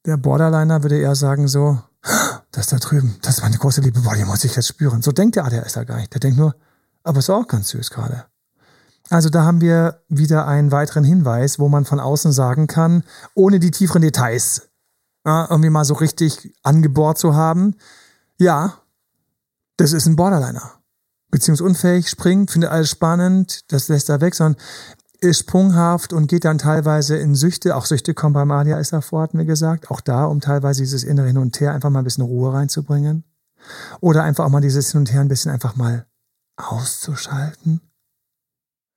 [0.05, 1.81] Der Borderliner würde eher sagen so,
[2.51, 5.01] das da drüben, das ist meine große Liebe, boah, die muss ich jetzt spüren.
[5.01, 6.13] So denkt der ADHSler gar nicht.
[6.13, 6.55] Der denkt nur,
[7.03, 8.25] aber ist auch ganz süß gerade.
[9.09, 13.03] Also da haben wir wieder einen weiteren Hinweis, wo man von außen sagen kann,
[13.35, 14.69] ohne die tieferen Details
[15.25, 17.75] ja, irgendwie mal so richtig angebohrt zu haben,
[18.37, 18.73] ja,
[19.77, 20.71] das ist ein Borderliner.
[21.31, 24.61] Beziehungsunfähig, springt, findet alles spannend, das lässt er weg, sondern
[25.21, 27.75] ist sprunghaft und geht dann teilweise in Süchte.
[27.75, 29.91] Auch Süchte kommen beim ADHS davor, hatten wir gesagt.
[29.91, 33.23] Auch da, um teilweise dieses innere Hin und Her einfach mal ein bisschen Ruhe reinzubringen.
[33.99, 36.07] Oder einfach auch mal dieses Hin und Her ein bisschen einfach mal
[36.57, 37.81] auszuschalten.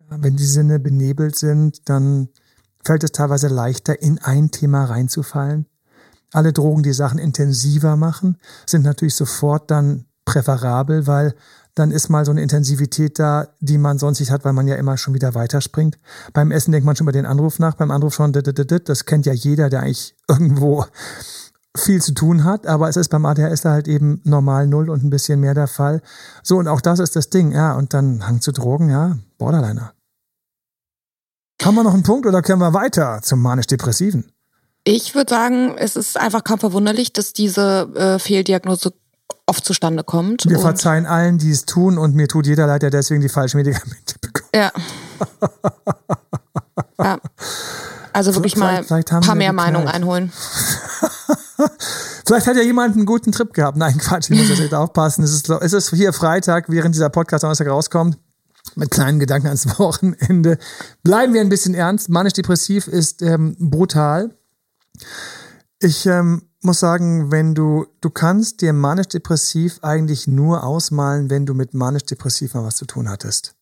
[0.08, 2.28] Wenn die Sinne benebelt sind, dann
[2.82, 5.66] fällt es teilweise leichter, in ein Thema reinzufallen.
[6.32, 11.34] Alle Drogen, die Sachen intensiver machen, sind natürlich sofort dann präferabel, weil
[11.74, 14.76] dann ist mal so eine Intensivität da, die man sonst nicht hat, weil man ja
[14.76, 15.96] immer schon wieder weiterspringt.
[16.32, 19.32] Beim Essen denkt man schon über den Anruf nach, beim Anruf schon, das kennt ja
[19.32, 20.84] jeder, der eigentlich irgendwo
[21.76, 25.10] viel zu tun hat, aber es ist beim ADHS halt eben normal null und ein
[25.10, 26.02] bisschen mehr der Fall.
[26.44, 29.92] So, und auch das ist das Ding, ja, und dann Hang zu Drogen, ja, Borderliner.
[31.62, 34.30] Haben wir noch einen Punkt oder können wir weiter zum manisch-depressiven?
[34.84, 38.92] Ich würde sagen, es ist einfach kaum verwunderlich, dass diese äh, Fehldiagnose
[39.46, 40.48] oft zustande kommt.
[40.48, 43.58] Wir verzeihen allen, die es tun und mir tut jeder leid, der deswegen die falschen
[43.58, 44.48] Medikamente bekommt.
[44.54, 44.72] Ja.
[46.98, 47.18] ja.
[48.12, 50.32] Also wirklich mal ein paar mehr Meinungen einholen.
[52.26, 53.76] vielleicht hat ja jemand einen guten Trip gehabt.
[53.76, 55.24] Nein, Quatsch, ich muss jetzt echt aufpassen.
[55.24, 58.18] Es ist, es ist hier Freitag, während dieser Podcast Donnerstag rauskommt.
[58.76, 60.58] Mit kleinen Gedanken ans Wochenende.
[61.02, 62.08] Bleiben wir ein bisschen ernst.
[62.08, 64.30] Manisch-depressiv ist ähm, brutal.
[65.80, 71.54] Ich ähm, muss sagen, wenn du, du kannst dir manisch-depressiv eigentlich nur ausmalen, wenn du
[71.54, 73.54] mit manisch-depressiv mal was zu tun hattest.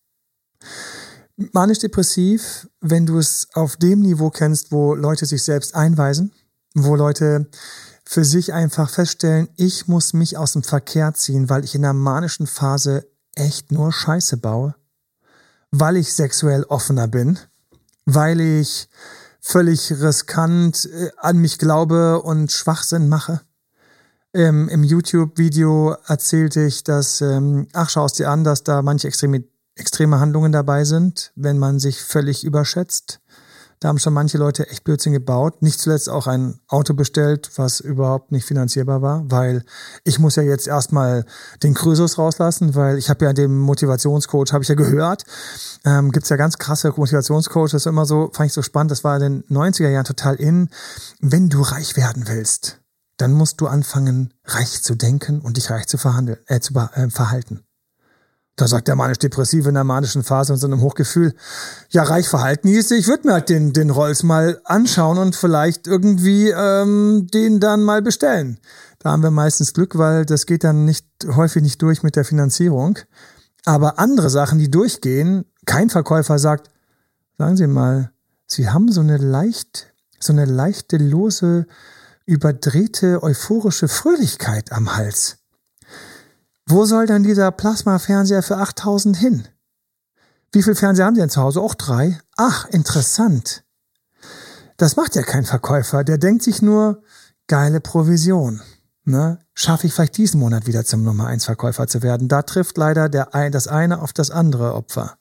[1.36, 6.32] Manisch-depressiv, wenn du es auf dem Niveau kennst, wo Leute sich selbst einweisen,
[6.74, 7.48] wo Leute
[8.04, 11.94] für sich einfach feststellen, ich muss mich aus dem Verkehr ziehen, weil ich in der
[11.94, 14.74] manischen Phase echt nur Scheiße baue,
[15.70, 17.38] weil ich sexuell offener bin,
[18.04, 18.88] weil ich
[19.42, 23.42] völlig riskant äh, an mich glaube und Schwachsinn mache.
[24.32, 29.08] Ähm, Im YouTube-Video erzählte ich, dass, ähm, ach, schau es dir an, dass da manche
[29.08, 33.20] extreme, extreme Handlungen dabei sind, wenn man sich völlig überschätzt.
[33.82, 35.60] Da haben schon manche Leute echt Blödsinn gebaut.
[35.60, 39.64] Nicht zuletzt auch ein Auto bestellt, was überhaupt nicht finanzierbar war, weil
[40.04, 41.26] ich muss ja jetzt erstmal
[41.64, 45.24] den Krösus rauslassen, weil ich habe ja dem Motivationscoach, habe ich ja gehört,
[45.84, 49.42] ähm, gibt ja ganz krasse Motivationscoaches, immer so, fand ich so spannend, das war in
[49.48, 50.68] den 90er Jahren total in.
[51.20, 52.78] Wenn du reich werden willst,
[53.16, 57.10] dann musst du anfangen, reich zu denken und dich reich zu verhandeln, äh, zu äh,
[57.10, 57.64] verhalten.
[58.56, 61.34] Da sagt der manisch-depressive in der manischen Phase und so einem Hochgefühl,
[61.90, 65.86] ja, reich verhalten hieß, ich würde mir halt den, den Rolls mal anschauen und vielleicht
[65.86, 68.58] irgendwie ähm, den dann mal bestellen.
[68.98, 72.24] Da haben wir meistens Glück, weil das geht dann nicht häufig nicht durch mit der
[72.24, 72.98] Finanzierung.
[73.64, 76.68] Aber andere Sachen, die durchgehen, kein Verkäufer sagt,
[77.38, 78.12] sagen Sie mal,
[78.46, 81.66] Sie haben so eine leicht, so eine leichte, lose,
[82.26, 85.38] überdrehte, euphorische Fröhlichkeit am Hals.
[86.66, 89.48] Wo soll denn dieser Plasma-Fernseher für 8000 hin?
[90.52, 91.60] Wie viel Fernseher haben Sie denn zu Hause?
[91.60, 92.18] Auch drei?
[92.36, 93.64] Ach, interessant.
[94.76, 96.04] Das macht ja kein Verkäufer.
[96.04, 97.02] Der denkt sich nur,
[97.46, 98.60] geile Provision.
[99.04, 99.38] Ne?
[99.54, 102.28] Schaffe ich vielleicht diesen Monat wieder zum Nummer 1 Verkäufer zu werden?
[102.28, 105.18] Da trifft leider der, das eine auf das andere Opfer.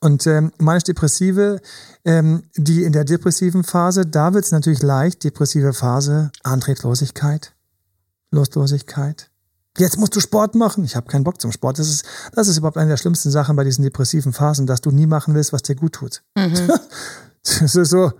[0.00, 1.60] Und ähm, manisch-depressive,
[2.04, 7.54] ähm, die in der depressiven Phase, da wird es natürlich leicht, depressive Phase, Antriebslosigkeit,
[8.30, 9.29] Lustlosigkeit,
[9.78, 10.84] Jetzt musst du Sport machen.
[10.84, 11.78] Ich habe keinen Bock zum Sport.
[11.78, 12.04] Das ist,
[12.34, 15.34] das ist überhaupt eine der schlimmsten Sachen bei diesen depressiven Phasen, dass du nie machen
[15.34, 16.22] willst, was dir gut tut.
[16.36, 16.72] Mhm.
[17.44, 18.12] das ist so.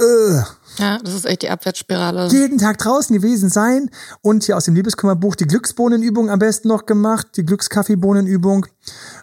[0.00, 0.42] Uh.
[0.78, 2.28] Ja, das ist echt die Abwärtsspirale.
[2.28, 3.90] Jeden Tag draußen gewesen sein
[4.22, 8.66] und hier aus dem Liebeskummerbuch die Glücksbohnenübung am besten noch gemacht, die Glückskaffeebohnenübung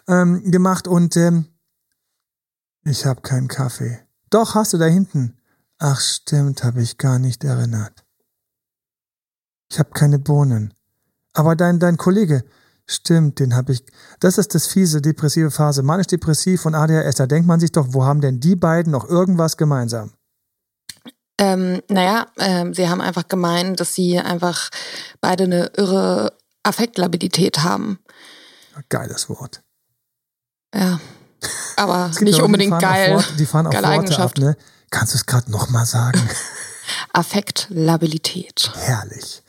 [0.06, 1.46] ähm, gemacht und ähm,
[2.84, 4.00] ich habe keinen Kaffee.
[4.28, 5.38] Doch, hast du da hinten.
[5.78, 8.04] Ach stimmt, habe ich gar nicht erinnert.
[9.70, 10.74] Ich habe keine Bohnen.
[11.36, 12.44] Aber dein, dein Kollege,
[12.86, 13.84] stimmt, den habe ich.
[14.20, 15.82] Das ist das fiese, depressive Phase.
[15.82, 17.16] Manisch-depressiv und ADHS.
[17.16, 20.12] Da denkt man sich doch, wo haben denn die beiden noch irgendwas gemeinsam?
[21.38, 24.70] Ähm, naja, ähm, sie haben einfach gemeint, dass sie einfach
[25.20, 27.98] beide eine irre Affektlabilität haben.
[28.88, 29.62] Geiles Wort.
[30.74, 31.00] Ja.
[31.76, 33.20] Aber nicht unbedingt geil.
[33.20, 34.38] Fort, die fahren auf geile Worte Eigenschaft.
[34.38, 34.56] ab, ne?
[34.90, 36.26] Kannst du es gerade nochmal sagen?
[37.12, 38.72] Affektlabilität.
[38.74, 39.42] Herrlich.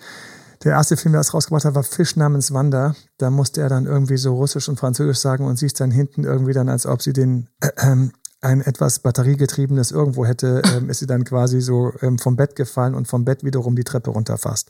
[0.68, 2.94] Der erste Film, der das rausgebracht hat, war Fisch namens Wanda.
[3.20, 6.26] Da musste er dann irgendwie so Russisch und Französisch sagen und sie ist dann hinten
[6.26, 11.00] irgendwie dann, als ob sie den äh, ähm, ein etwas batteriegetriebenes irgendwo hätte, ähm, ist
[11.00, 14.70] sie dann quasi so ähm, vom Bett gefallen und vom Bett wiederum die Treppe runterfasst.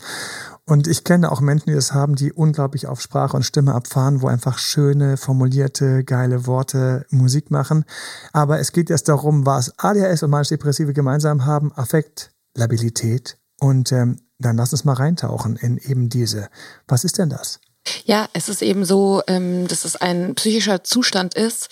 [0.68, 4.22] Und ich kenne auch Menschen, die das haben, die unglaublich auf Sprache und Stimme abfahren,
[4.22, 7.86] wo einfach schöne, formulierte, geile Worte Musik machen.
[8.34, 13.40] Aber es geht jetzt darum, was ADHS und manisch-depressive gemeinsam haben, Affekt, Labilität.
[13.60, 16.50] Und ähm, dann lass uns mal reintauchen in eben diese.
[16.88, 17.60] Was ist denn das?
[18.06, 21.70] Ja, es ist eben so, ähm, dass es ein psychischer Zustand ist,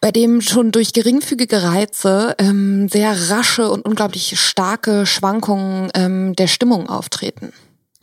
[0.00, 6.46] bei dem schon durch geringfügige Reize ähm, sehr rasche und unglaublich starke Schwankungen ähm, der
[6.46, 7.52] Stimmung auftreten.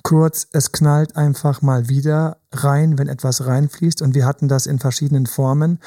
[0.04, 4.02] Kurz, es knallt einfach mal wieder rein, wenn etwas reinfließt.
[4.02, 5.80] Und wir hatten das in verschiedenen Formen.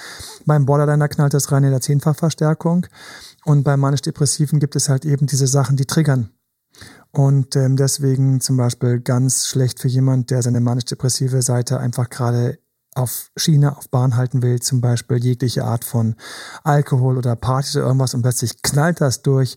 [0.46, 2.86] Beim Borderliner knallt das rein in der Zehnfachverstärkung.
[3.44, 6.30] Und bei manisch-depressiven gibt es halt eben diese Sachen, die triggern.
[7.16, 12.58] Und ähm, deswegen zum Beispiel ganz schlecht für jemand, der seine manisch-depressive Seite einfach gerade
[12.94, 16.14] auf Schiene, auf Bahn halten will, zum Beispiel jegliche Art von
[16.62, 19.56] Alkohol oder Partys oder irgendwas und plötzlich knallt das durch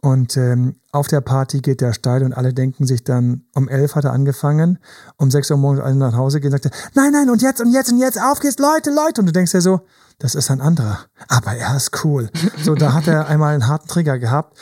[0.00, 3.94] und ähm, auf der Party geht der steil und alle denken sich dann, um elf
[3.94, 4.78] hat er angefangen,
[5.16, 7.90] um sechs Uhr morgens alle nach Hause gehen sagt, nein, nein, und jetzt und jetzt
[7.90, 9.20] und jetzt, auf geht's, Leute, Leute.
[9.20, 9.80] Und du denkst ja so,
[10.18, 12.30] das ist ein anderer, aber er ist cool.
[12.62, 14.56] So, da hat er einmal einen harten Trigger gehabt.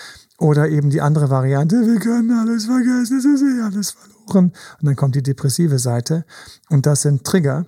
[0.45, 4.53] Oder eben die andere Variante, wir können alles vergessen, es ist eh alles verloren.
[4.79, 6.27] Und dann kommt die depressive Seite.
[6.69, 7.65] Und das sind Trigger,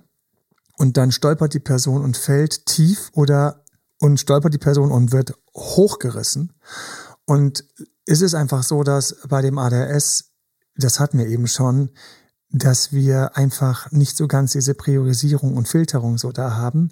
[0.77, 3.63] und dann stolpert die Person und fällt tief oder
[3.99, 6.53] und stolpert die Person und wird hochgerissen.
[7.25, 7.65] Und
[8.05, 10.33] ist es einfach so, dass bei dem ADHS,
[10.75, 11.89] das hatten wir eben schon,
[12.49, 16.89] dass wir einfach nicht so ganz diese Priorisierung und Filterung so da haben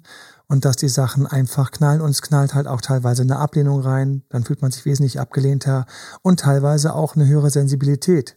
[0.48, 4.22] und dass die Sachen einfach knallen und es knallt halt auch teilweise eine Ablehnung rein,
[4.28, 5.86] dann fühlt man sich wesentlich abgelehnter
[6.22, 8.36] und teilweise auch eine höhere Sensibilität.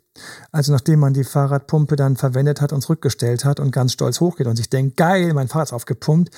[0.51, 4.47] Also nachdem man die Fahrradpumpe dann verwendet hat und zurückgestellt hat und ganz stolz hochgeht
[4.47, 6.33] und sich denkt, geil, mein Fahrrad ist aufgepumpt,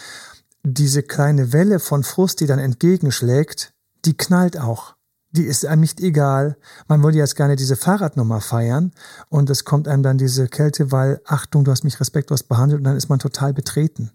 [0.63, 3.73] diese kleine Welle von Frust, die dann entgegenschlägt,
[4.05, 4.95] die knallt auch.
[5.31, 6.57] Die ist einem nicht egal.
[6.87, 8.91] Man würde jetzt gerne diese Fahrradnummer feiern
[9.29, 12.83] und es kommt einem dann diese Kälte, weil, Achtung, du hast mich respektlos behandelt und
[12.85, 14.11] dann ist man total betreten.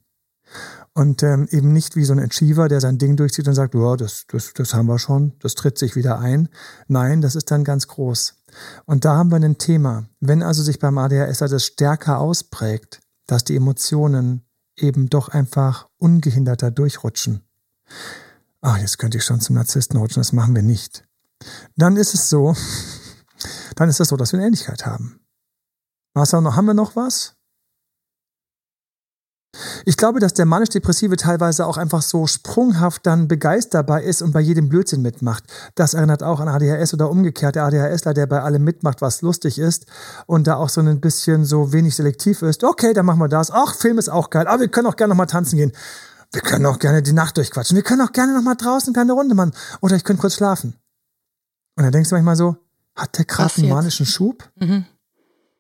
[0.93, 3.97] Und ähm, eben nicht wie so ein Achiever, der sein Ding durchzieht und sagt, ja,
[3.97, 6.49] das, das, das haben wir schon, das tritt sich wieder ein.
[6.89, 8.35] Nein, das ist dann ganz groß.
[8.87, 10.09] Und da haben wir ein Thema.
[10.21, 16.71] Wenn also sich beim ADHS das stärker ausprägt, dass die Emotionen eben doch einfach ungehinderter
[16.71, 17.43] durchrutschen.
[18.69, 21.05] Ach, jetzt könnte ich schon zum Narzissten rutschen, das machen wir nicht.
[21.77, 22.57] Dann ist es so,
[23.77, 25.21] dann ist es so, dass wir eine Ähnlichkeit haben.
[26.15, 26.57] Was haben wir noch?
[26.57, 27.37] Haben wir noch was?
[29.85, 34.41] Ich glaube, dass der manisch-depressive teilweise auch einfach so sprunghaft dann begeisterbar ist und bei
[34.41, 35.45] jedem Blödsinn mitmacht.
[35.77, 37.55] Das erinnert auch an ADHS oder umgekehrt.
[37.55, 39.87] Der ADHSler, der bei allem mitmacht, was lustig ist
[40.27, 42.65] und da auch so ein bisschen so wenig selektiv ist.
[42.65, 43.53] Okay, dann machen wir das.
[43.53, 44.49] Ach, Film ist auch geil.
[44.49, 45.73] Aber wir können auch gerne nochmal tanzen gehen.
[46.37, 47.77] Wir können auch gerne die Nacht durchquatschen.
[47.77, 49.53] Wir können auch gerne nochmal draußen eine kleine Runde machen.
[49.81, 50.75] Oder ich könnte kurz schlafen.
[51.77, 52.59] Und dann denkst du manchmal so,
[52.95, 53.75] hat der gerade einen jetzt?
[53.75, 54.47] manischen Schub?
[54.57, 54.85] Mhm.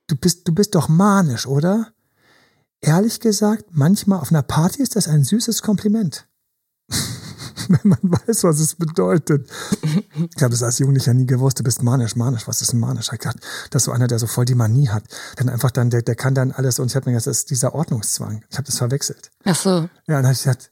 [0.06, 1.92] Du bist, du bist doch manisch, oder?
[2.82, 6.28] Ehrlich gesagt, manchmal auf einer Party ist das ein süßes Kompliment.
[7.68, 9.48] Wenn man weiß, was es bedeutet.
[10.36, 11.58] Ich habe das als Jugendlicher nie gewusst.
[11.58, 12.46] Du bist manisch, manisch.
[12.48, 13.10] Was ist ein manisch?
[13.12, 13.38] Ich gedacht,
[13.70, 15.04] das ist so einer, der so voll die Manie hat.
[15.36, 16.78] Dann einfach dann, der, der kann dann alles.
[16.78, 18.44] Und ich habe mir gedacht, das ist dieser Ordnungszwang.
[18.50, 19.30] Ich habe das verwechselt.
[19.44, 19.70] Ach so.
[19.70, 20.70] Ja, dann habe ich gesagt,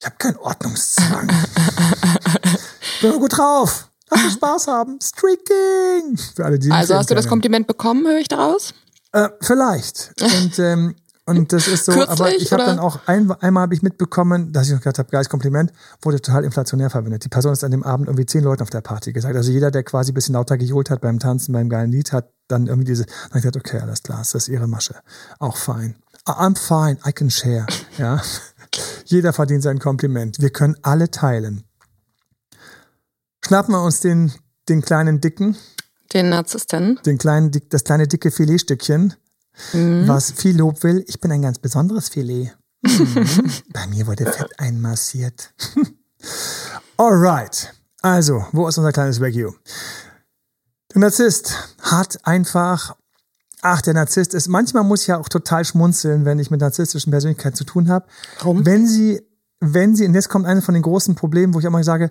[0.00, 1.30] ich habe keinen Ordnungszwang.
[1.30, 3.90] ich bin nur gut drauf.
[4.10, 4.98] Lass uns Spaß haben.
[5.02, 6.16] Streaking.
[6.36, 7.26] Für alle, die Also hast du das.
[7.26, 8.74] Kompliment bekommen, höre ich daraus?
[9.12, 10.12] Äh, vielleicht.
[10.20, 10.94] Und, ähm,
[11.26, 14.52] und das ist so, Kürzlich, aber ich habe dann auch ein, einmal habe ich mitbekommen,
[14.52, 17.24] dass ich noch gedacht habe, geiles Kompliment, wurde total inflationär verwendet.
[17.24, 19.34] Die Person ist an dem Abend irgendwie zehn Leuten auf der Party gesagt.
[19.34, 22.30] Also jeder, der quasi ein bisschen lauter gejohlt hat beim Tanzen, beim geilen Lied, hat
[22.48, 24.96] dann irgendwie diese, dann hab ich gedacht, okay, alles klar, das ist ihre Masche.
[25.38, 25.96] Auch fein.
[26.26, 27.66] I'm fine, I can share.
[27.98, 28.20] Ja.
[29.04, 30.40] Jeder verdient sein Kompliment.
[30.40, 31.62] Wir können alle teilen.
[33.46, 34.32] Schnappen wir uns den,
[34.68, 35.56] den kleinen Dicken,
[36.12, 36.98] Den Narzissten.
[37.06, 39.14] den kleinen, das kleine dicke Filetstückchen,
[39.72, 41.04] was viel Lob will.
[41.06, 42.52] Ich bin ein ganz besonderes Filet.
[42.82, 43.50] Mhm.
[43.72, 45.54] Bei mir wurde Fett einmassiert.
[46.96, 47.74] Alright.
[48.02, 49.52] Also, wo ist unser kleines Wagyu?
[50.92, 52.94] Der Narzisst hat einfach
[53.64, 57.10] ach, der Narzisst ist, manchmal muss ich ja auch total schmunzeln, wenn ich mit narzisstischen
[57.10, 58.06] Persönlichkeiten zu tun habe.
[58.38, 58.64] Warum?
[58.66, 59.22] Wenn sie,
[59.60, 62.10] wenn sie, und jetzt kommt eines von den großen Problemen, wo ich auch mal sage,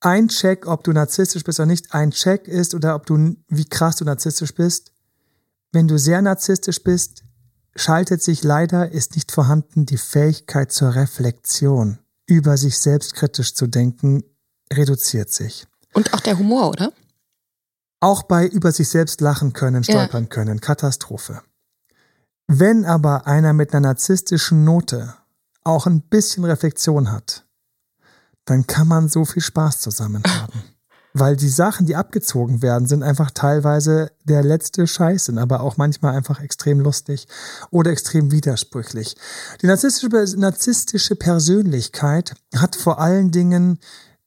[0.00, 3.64] ein Check, ob du narzisstisch bist oder nicht, ein Check ist oder ob du, wie
[3.64, 4.92] krass du narzisstisch bist.
[5.76, 7.22] Wenn du sehr narzisstisch bist,
[7.74, 13.66] schaltet sich leider, ist nicht vorhanden, die Fähigkeit zur Reflexion, über sich selbst kritisch zu
[13.66, 14.24] denken,
[14.72, 15.66] reduziert sich.
[15.92, 16.94] Und auch der Humor, oder?
[18.00, 20.28] Auch bei über sich selbst lachen können, stolpern ja.
[20.30, 21.42] können, Katastrophe.
[22.46, 25.14] Wenn aber einer mit einer narzisstischen Note
[25.62, 27.44] auch ein bisschen Reflexion hat,
[28.46, 30.62] dann kann man so viel Spaß zusammen haben.
[31.18, 35.78] Weil die Sachen, die abgezogen werden, sind einfach teilweise der letzte Scheiß, sind aber auch
[35.78, 37.26] manchmal einfach extrem lustig
[37.70, 39.16] oder extrem widersprüchlich.
[39.62, 43.78] Die narzisstische, narzisstische Persönlichkeit hat vor allen Dingen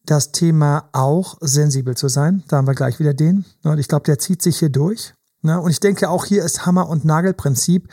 [0.03, 2.43] das Thema auch sensibel zu sein.
[2.47, 3.45] Da haben wir gleich wieder den.
[3.61, 5.13] Und ich glaube, der zieht sich hier durch.
[5.43, 7.87] Und ich denke, auch hier ist Hammer- und Nagelprinzip.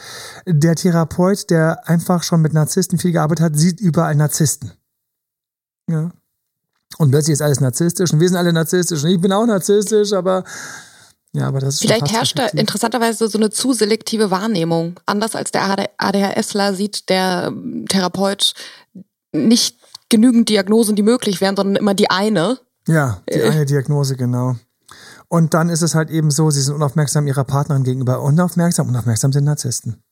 [0.47, 4.73] Der Therapeut, der einfach schon mit Narzissten viel gearbeitet hat, sieht überall Narzissten.
[5.87, 6.13] Ja.
[6.99, 10.13] Und plötzlich ist alles narzisstisch und wir sind alle narzisstisch und ich bin auch narzisstisch,
[10.13, 10.45] aber
[11.33, 14.99] ja, aber das ist Vielleicht herrscht da interessanterweise so eine zu selektive Wahrnehmung.
[15.05, 17.53] Anders als der ADHSler sieht der
[17.89, 18.55] Therapeut
[19.33, 19.77] nicht
[20.09, 22.59] genügend Diagnosen, die möglich wären, sondern immer die eine.
[22.89, 23.51] Ja, die äh.
[23.51, 24.57] eine Diagnose, genau.
[25.29, 28.23] Und dann ist es halt eben so, sie sind unaufmerksam ihrer Partnerin gegenüber.
[28.23, 30.03] Unaufmerksam, unaufmerksam sind Narzissten.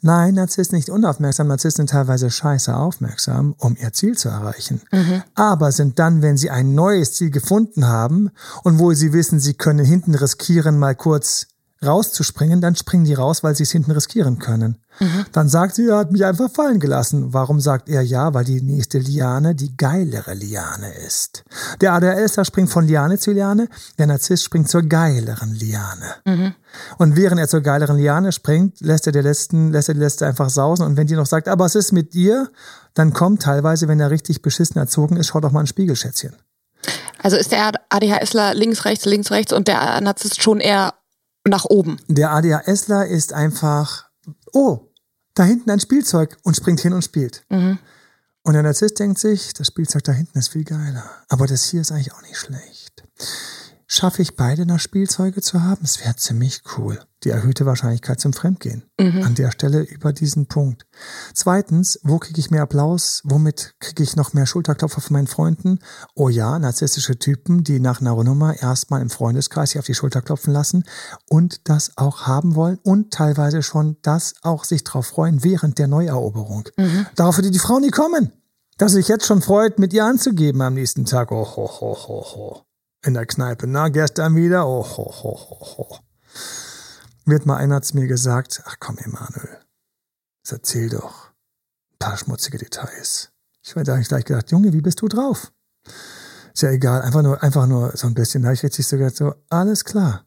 [0.00, 1.46] Nein, Narzissten nicht unaufmerksam.
[1.46, 4.80] Narzissten sind teilweise scheiße aufmerksam, um ihr Ziel zu erreichen.
[4.90, 5.22] Mhm.
[5.34, 8.30] Aber sind dann, wenn sie ein neues Ziel gefunden haben
[8.64, 11.46] und wo sie wissen, sie können hinten riskieren, mal kurz
[11.84, 14.78] rauszuspringen, dann springen die raus, weil sie es hinten riskieren können.
[15.00, 15.26] Mhm.
[15.32, 17.32] Dann sagt sie, er hat mich einfach fallen gelassen.
[17.32, 18.34] Warum sagt er ja?
[18.34, 21.44] Weil die nächste Liane die geilere Liane ist.
[21.80, 23.68] Der ADHSler springt von Liane zu Liane,
[23.98, 26.14] der Narzisst springt zur geileren Liane.
[26.24, 26.54] Mhm.
[26.98, 30.26] Und während er zur geileren Liane springt, lässt er, der letzten, lässt er die letzte
[30.26, 30.86] einfach sausen.
[30.86, 32.50] Und wenn die noch sagt, aber was ist mit dir?
[32.94, 36.36] Dann kommt teilweise, wenn er richtig beschissen erzogen ist, schau doch mal ein Spiegelschätzchen.
[37.22, 40.94] Also ist der ADHSler links, rechts, links, rechts und der Narzisst schon eher
[41.46, 41.98] nach oben.
[42.08, 44.08] Der ADHSler ist einfach,
[44.52, 44.92] oh,
[45.34, 47.44] da hinten ein Spielzeug und springt hin und spielt.
[47.48, 47.78] Mhm.
[48.44, 51.08] Und der Narzisst denkt sich, das Spielzeug da hinten ist viel geiler.
[51.28, 53.04] Aber das hier ist eigentlich auch nicht schlecht.
[53.86, 55.84] Schaffe ich beide noch Spielzeuge zu haben?
[55.84, 56.98] Es wäre ziemlich cool.
[57.24, 58.84] Die erhöhte Wahrscheinlichkeit zum Fremdgehen.
[58.98, 59.22] Mhm.
[59.22, 60.86] An der Stelle über diesen Punkt.
[61.34, 63.22] Zweitens, wo kriege ich mehr Applaus?
[63.24, 65.78] Womit kriege ich noch mehr Schulterklopfer von meinen Freunden?
[66.14, 70.22] Oh ja, narzisstische Typen, die nach einer Nummer erstmal im Freundeskreis sich auf die Schulter
[70.22, 70.84] klopfen lassen
[71.28, 75.88] und das auch haben wollen und teilweise schon das auch sich drauf freuen während der
[75.88, 76.68] Neueroberung.
[76.76, 77.06] Mhm.
[77.14, 78.32] Darauf würde die Frau nie kommen.
[78.78, 81.30] Dass sich jetzt schon freut, mit ihr anzugeben am nächsten Tag.
[81.30, 82.62] Oh, ho, ho, ho, ho
[83.04, 83.66] in der Kneipe.
[83.66, 84.66] Na, gestern wieder?
[84.66, 85.98] Oh, ho, ho, ho, ho.
[87.24, 89.60] Wird mal einer zu mir gesagt, ach komm, Emanuel,
[90.48, 91.28] erzähl doch
[91.92, 93.30] ein paar schmutzige Details.
[93.62, 95.52] Ich da ich gleich gedacht, Junge, wie bist du drauf?
[96.52, 98.42] Ist ja egal, einfach nur, einfach nur so ein bisschen.
[98.42, 100.26] Da habe ich richtig so gedacht, so, alles klar.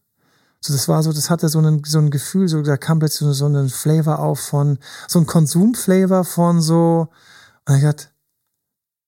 [0.62, 3.20] So, das war so, das hatte so ein, so ein Gefühl, so, da kam plötzlich
[3.20, 7.10] so, so ein Flavor auf von, so ein Konsumflavor von so,
[7.68, 8.08] und ich dachte,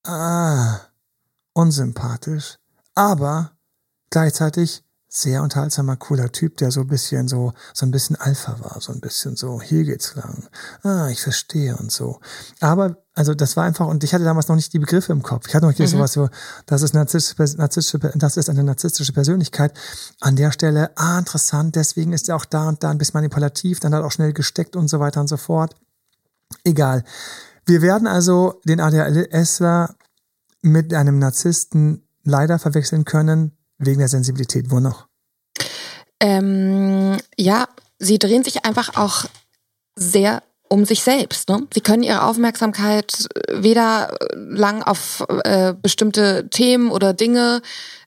[0.05, 0.79] ah,
[1.53, 2.57] unsympathisch.
[2.95, 3.51] Aber
[4.09, 4.83] gleichzeitig
[5.21, 8.91] sehr unterhaltsamer, cooler Typ, der so ein bisschen so, so ein bisschen Alpha war, so
[8.91, 10.47] ein bisschen so, hier geht's lang.
[10.83, 12.19] Ah, ich verstehe und so.
[12.59, 15.47] Aber, also, das war einfach, und ich hatte damals noch nicht die Begriffe im Kopf.
[15.47, 15.97] Ich hatte noch nicht mhm.
[15.97, 16.29] sowas so,
[16.67, 19.73] das ist narzisstische, narzisstische, das ist eine narzisstische Persönlichkeit.
[20.21, 23.79] An der Stelle, ah, interessant, deswegen ist er auch da und da ein bisschen manipulativ,
[23.79, 25.75] dann hat er auch schnell gesteckt und so weiter und so fort.
[26.63, 27.03] Egal.
[27.65, 29.95] Wir werden also den ADHSler
[30.61, 35.06] mit einem Narzissten leider verwechseln können, Wegen der Sensibilität, wo noch?
[36.19, 37.67] Ähm, ja,
[37.99, 39.25] sie drehen sich einfach auch
[39.95, 41.49] sehr um sich selbst.
[41.49, 41.65] Ne?
[41.73, 47.61] Sie können ihre Aufmerksamkeit weder lang auf äh, bestimmte Themen oder Dinge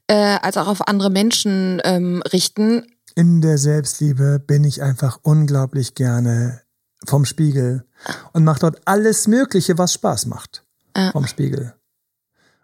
[0.08, 2.86] äh, als auch auf andere Menschen ähm, richten.
[3.14, 6.60] In der Selbstliebe bin ich einfach unglaublich gerne
[7.06, 7.84] vom Spiegel
[8.32, 10.64] und mache dort alles Mögliche, was Spaß macht.
[10.94, 11.12] Äh.
[11.12, 11.74] Vom Spiegel.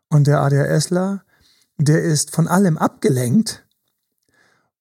[0.08, 1.22] Und der ADHSler
[1.78, 3.65] der ist von allem abgelenkt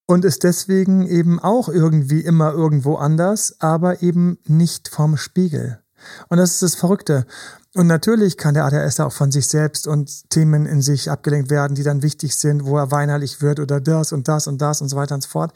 [0.06, 5.80] und ist deswegen eben auch irgendwie immer irgendwo anders, aber eben nicht vom Spiegel.
[6.28, 7.26] Und das ist das Verrückte.
[7.74, 11.74] Und natürlich kann der ADHS auch von sich selbst und Themen in sich abgelenkt werden,
[11.74, 14.88] die dann wichtig sind, wo er weinerlich wird oder das und das und das und
[14.88, 15.52] so weiter und so fort.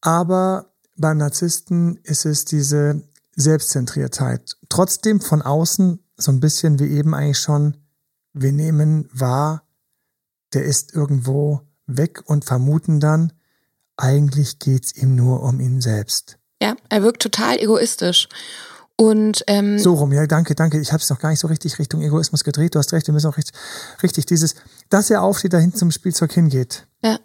[0.00, 3.02] Aber beim Narzissten ist es diese
[3.36, 4.56] Selbstzentriertheit.
[4.68, 7.76] Trotzdem von außen so ein bisschen wie eben eigentlich schon,
[8.32, 9.64] wir nehmen wahr,
[10.54, 13.32] der ist irgendwo weg und vermuten dann,
[13.96, 16.38] eigentlich geht's ihm nur um ihn selbst.
[16.62, 18.28] Ja, er wirkt total egoistisch.
[18.96, 20.78] Und ähm, so rum, ja, danke, danke.
[20.80, 22.74] Ich habe es noch gar nicht so richtig Richtung Egoismus gedreht.
[22.74, 23.54] Du hast recht, wir müssen auch richtig,
[24.02, 24.54] richtig dieses,
[24.90, 26.86] dass er aufsteht, dahin zum Spielzeug hingeht.
[27.02, 27.18] Ja.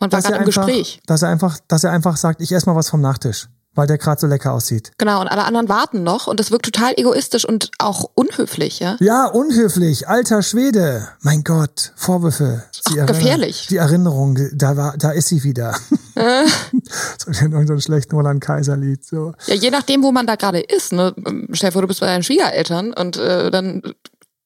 [0.00, 1.00] Man war gerade im einfach, Gespräch.
[1.06, 3.98] Dass er einfach, dass er einfach sagt, ich esse mal was vom Nachtisch weil der
[3.98, 4.92] gerade so lecker aussieht.
[4.98, 8.96] Genau, und alle anderen warten noch und das wirkt total egoistisch und auch unhöflich, ja?
[9.00, 11.08] Ja, unhöflich, alter Schwede.
[11.22, 12.64] Mein Gott, Vorwürfe.
[12.90, 13.66] Die Ach, gefährlich.
[13.68, 15.76] Die Erinnerung, da war, da ist sie wieder.
[16.14, 16.44] Äh.
[17.18, 19.32] so in irgendeinem schlechten Roland Kaiser Lied, so.
[19.46, 21.14] Ja, je nachdem, wo man da gerade ist, ne?
[21.52, 23.82] Stell dir vor, du bist bei deinen Schwiegereltern und äh, dann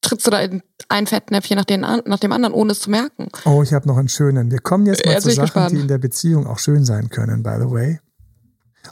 [0.01, 3.29] trittst du da in ein Fettnäpfchen nach, den, nach dem anderen, ohne es zu merken.
[3.45, 4.51] Oh, ich habe noch einen schönen.
[4.51, 5.73] Wir kommen jetzt mal jetzt zu Sachen, gespannt.
[5.73, 8.01] die in der Beziehung auch schön sein können, by the way.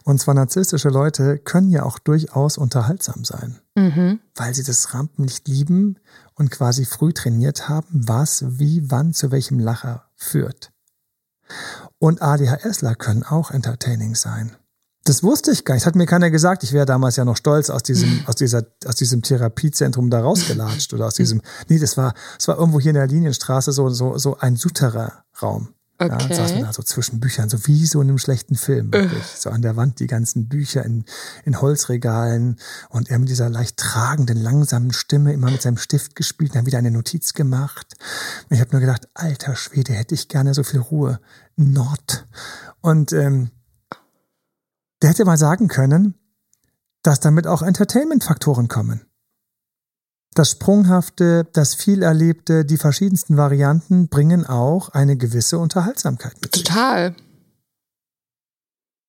[0.04, 4.20] Und zwar narzisstische Leute können ja auch durchaus unterhaltsam sein, mhm.
[4.34, 5.98] weil sie das Rampenlicht lieben
[6.34, 10.72] und quasi früh trainiert haben, was, wie, wann, zu welchem Lacher führt.
[11.98, 14.56] Und ADHSler können auch entertaining sein.
[15.06, 15.82] Das wusste ich gar nicht.
[15.82, 16.64] Das hat mir keiner gesagt.
[16.64, 20.92] Ich wäre damals ja noch stolz aus diesem, aus dieser, aus diesem Therapiezentrum da rausgelatscht
[20.92, 24.18] oder aus diesem, nee, das war, das war irgendwo hier in der Linienstraße so, so,
[24.18, 25.68] so ein Souterrain-Raum.
[25.98, 26.26] Okay.
[26.28, 29.22] Ja, saß man da so zwischen Büchern, so wie so in einem schlechten Film, wirklich.
[29.22, 29.36] Uh.
[29.38, 31.04] So an der Wand die ganzen Bücher in,
[31.44, 32.58] in Holzregalen
[32.90, 36.78] und er mit dieser leicht tragenden, langsamen Stimme immer mit seinem Stift gespielt, dann wieder
[36.78, 37.94] eine Notiz gemacht.
[38.48, 41.18] Und ich habe nur gedacht, alter Schwede, hätte ich gerne so viel Ruhe.
[41.56, 42.26] Not.
[42.82, 43.50] Und ähm,
[45.00, 46.14] der hätte mal sagen können,
[47.02, 49.06] dass damit auch Entertainment-Faktoren kommen.
[50.36, 56.52] Das Sprunghafte, das Vielerlebte, die verschiedensten Varianten bringen auch eine gewisse Unterhaltsamkeit mit.
[56.52, 57.16] Total.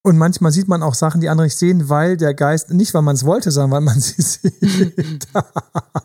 [0.03, 3.01] Und manchmal sieht man auch Sachen, die andere nicht sehen, weil der Geist, nicht weil
[3.01, 5.27] man es wollte, sondern weil man sie sieht.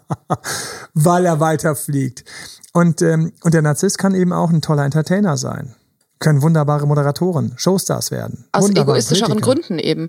[0.94, 2.24] weil er weiterfliegt.
[2.72, 5.76] Und, ähm, und der Narzisst kann eben auch ein toller Entertainer sein.
[6.18, 8.46] Können wunderbare Moderatoren, Showstars werden.
[8.50, 10.08] Aus egoistischeren Gründen eben.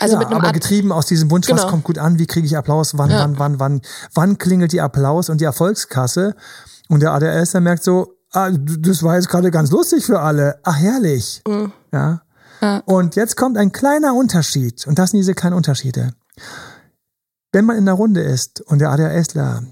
[0.00, 1.62] Also ja, mit einem aber getrieben aus diesem Wunsch, genau.
[1.62, 3.20] was kommt gut an, wie kriege ich Applaus, wann, ja.
[3.20, 3.82] wann, wann, wann,
[4.14, 6.34] wann klingelt die Applaus und die Erfolgskasse?
[6.88, 10.58] Und der ADS, der merkt so, ah, das war jetzt gerade ganz lustig für alle.
[10.62, 11.42] Ach, herrlich.
[11.46, 11.72] Mhm.
[11.92, 12.22] Ja.
[12.60, 12.78] ja.
[12.86, 14.86] Und jetzt kommt ein kleiner Unterschied.
[14.86, 16.14] Und das sind diese kleinen Unterschiede.
[17.52, 19.64] Wenn man in der Runde ist und der ADHSler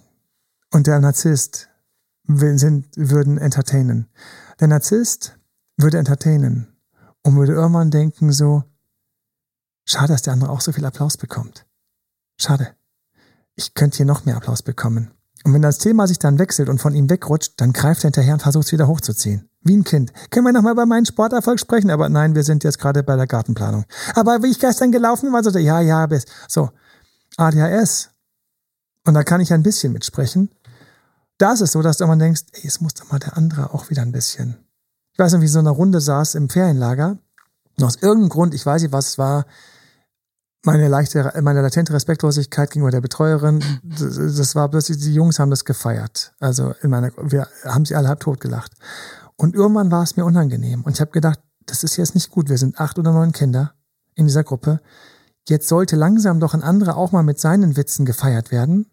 [0.72, 1.68] und der Narzisst
[2.26, 4.08] sind, würden entertainen.
[4.60, 5.38] Der Narzisst
[5.76, 6.76] würde entertainen
[7.22, 8.64] und würde irgendwann denken so,
[9.88, 11.64] Schade, dass der andere auch so viel Applaus bekommt.
[12.38, 12.74] Schade.
[13.54, 15.10] Ich könnte hier noch mehr Applaus bekommen.
[15.44, 18.34] Und wenn das Thema sich dann wechselt und von ihm wegrutscht, dann greift er hinterher
[18.34, 19.48] und versucht es wieder hochzuziehen.
[19.62, 20.12] Wie ein Kind.
[20.30, 21.90] Können wir nochmal über meinen Sporterfolg sprechen?
[21.90, 23.86] Aber nein, wir sind jetzt gerade bei der Gartenplanung.
[24.14, 26.26] Aber wie ich gestern gelaufen war, so, ja, ja, bis.
[26.48, 26.70] So.
[27.38, 28.10] ADHS.
[29.06, 30.50] Und da kann ich ein bisschen mitsprechen.
[31.38, 33.72] Da ist es so, dass du immer denkst, ey, es muss doch mal der andere
[33.72, 34.58] auch wieder ein bisschen.
[35.14, 37.16] Ich weiß noch, wie so eine Runde saß im Ferienlager.
[37.78, 39.46] Und aus irgendeinem Grund, ich weiß nicht, was es war,
[40.64, 45.64] meine leichte, meine latente Respektlosigkeit gegenüber der Betreuerin, das, war plötzlich, die Jungs haben das
[45.64, 46.32] gefeiert.
[46.40, 48.72] Also in meiner, wir haben sie alle halb tot gelacht.
[49.36, 50.82] Und irgendwann war es mir unangenehm.
[50.82, 52.48] Und ich habe gedacht, das ist jetzt nicht gut.
[52.48, 53.72] Wir sind acht oder neun Kinder
[54.14, 54.80] in dieser Gruppe.
[55.48, 58.90] Jetzt sollte langsam doch ein anderer auch mal mit seinen Witzen gefeiert werden.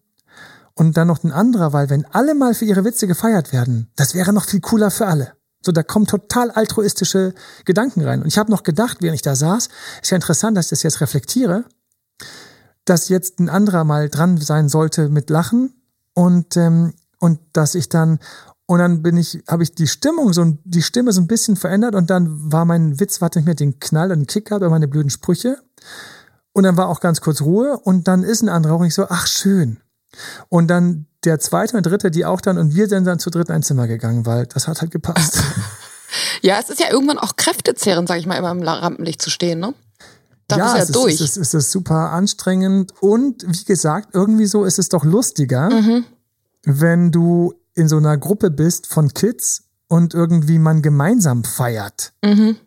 [0.76, 4.14] Und dann noch ein anderer, weil wenn alle mal für ihre Witze gefeiert werden, das
[4.14, 5.34] wäre noch viel cooler für alle.
[5.66, 7.34] So, da kommen total altruistische
[7.66, 8.22] Gedanken rein.
[8.22, 9.70] Und ich habe noch gedacht, während ich da saß,
[10.02, 11.66] ist ja interessant, dass ich das jetzt reflektiere,
[12.86, 15.74] dass jetzt ein anderer mal dran sein sollte mit Lachen
[16.14, 18.20] und ähm, und dass ich dann
[18.68, 21.96] und dann bin ich, habe ich die Stimmung so die Stimme so ein bisschen verändert
[21.96, 24.88] und dann war mein Witz, warte nicht mehr den Knall und den Kick gehabt, meine
[24.88, 25.58] blöden Sprüche.
[26.52, 29.08] Und dann war auch ganz kurz Ruhe und dann ist ein anderer auch nicht so,
[29.10, 29.78] ach schön.
[30.50, 33.50] Und dann der zweite und dritte, die auch dann, und wir sind dann zu dritt
[33.50, 35.40] in ein Zimmer gegangen, weil das hat halt gepasst.
[36.42, 39.60] ja, es ist ja irgendwann auch kräftezehrend, sag ich mal, immer im Rampenlicht zu stehen,
[39.60, 39.74] ne?
[40.48, 41.22] Da ja, ist ja durch.
[41.22, 46.06] Ist, es ist super anstrengend und wie gesagt, irgendwie so ist es doch lustiger, mhm.
[46.64, 52.14] wenn du in so einer Gruppe bist von Kids und irgendwie man gemeinsam feiert.
[52.24, 52.58] Mhm.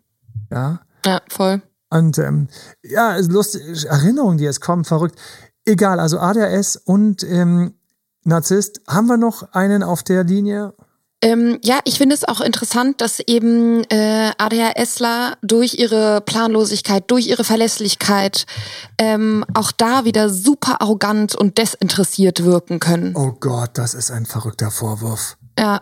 [0.50, 0.80] Ja.
[1.06, 1.62] Ja, voll.
[1.90, 2.48] Und ähm,
[2.82, 5.18] ja, lustig, Erinnerungen, die jetzt kommen, verrückt.
[5.64, 7.74] Egal, also ADHS und ähm,
[8.28, 8.82] Narzisst.
[8.86, 10.74] Haben wir noch einen auf der Linie?
[11.22, 17.26] Ähm, ja, ich finde es auch interessant, dass eben äh, ADHSler durch ihre Planlosigkeit, durch
[17.26, 18.44] ihre Verlässlichkeit
[18.98, 23.16] ähm, auch da wieder super arrogant und desinteressiert wirken können.
[23.16, 25.38] Oh Gott, das ist ein verrückter Vorwurf.
[25.58, 25.80] Ja.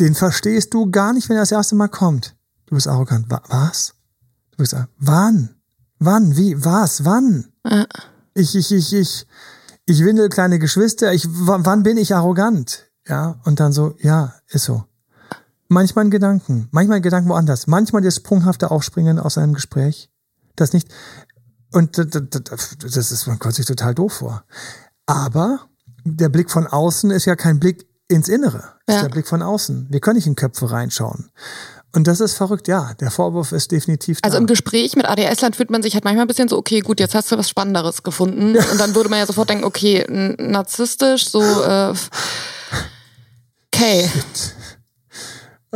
[0.00, 2.34] Den verstehst du gar nicht, wenn er das erste Mal kommt.
[2.66, 3.26] Du bist arrogant.
[3.48, 3.92] Was?
[4.52, 5.54] Du bist wann?
[5.98, 6.34] Wann?
[6.34, 6.64] Wie?
[6.64, 7.04] Was?
[7.04, 7.52] Wann?
[7.68, 7.84] Ja.
[8.32, 9.26] Ich, ich, ich, ich
[9.86, 12.90] ich windel kleine Geschwister, ich, wann bin ich arrogant?
[13.06, 14.84] Ja, und dann so, ja, ist so.
[15.68, 20.10] Manchmal ein Gedanken, manchmal ein Gedanken woanders, manchmal das sprunghafte Aufspringen aus einem Gespräch,
[20.56, 20.88] Das nicht.
[21.72, 24.44] Und das ist, man kommt sich total doof vor.
[25.06, 25.60] Aber
[26.04, 28.74] der Blick von außen ist ja kein Blick ins Innere.
[28.88, 28.96] Ja.
[28.96, 29.88] ist der Blick von außen.
[29.90, 31.30] Wir können nicht in Köpfe reinschauen.
[31.94, 32.92] Und das ist verrückt, ja.
[33.00, 34.26] Der Vorwurf ist definitiv da.
[34.26, 36.98] Also im Gespräch mit ADS-Land fühlt man sich halt manchmal ein bisschen so, okay, gut,
[36.98, 38.54] jetzt hast du was Spannenderes gefunden.
[38.56, 38.64] Ja.
[38.72, 40.04] Und dann würde man ja sofort denken, okay,
[40.38, 41.94] narzisstisch, so, äh,
[43.72, 44.08] okay.
[44.08, 44.54] Shit.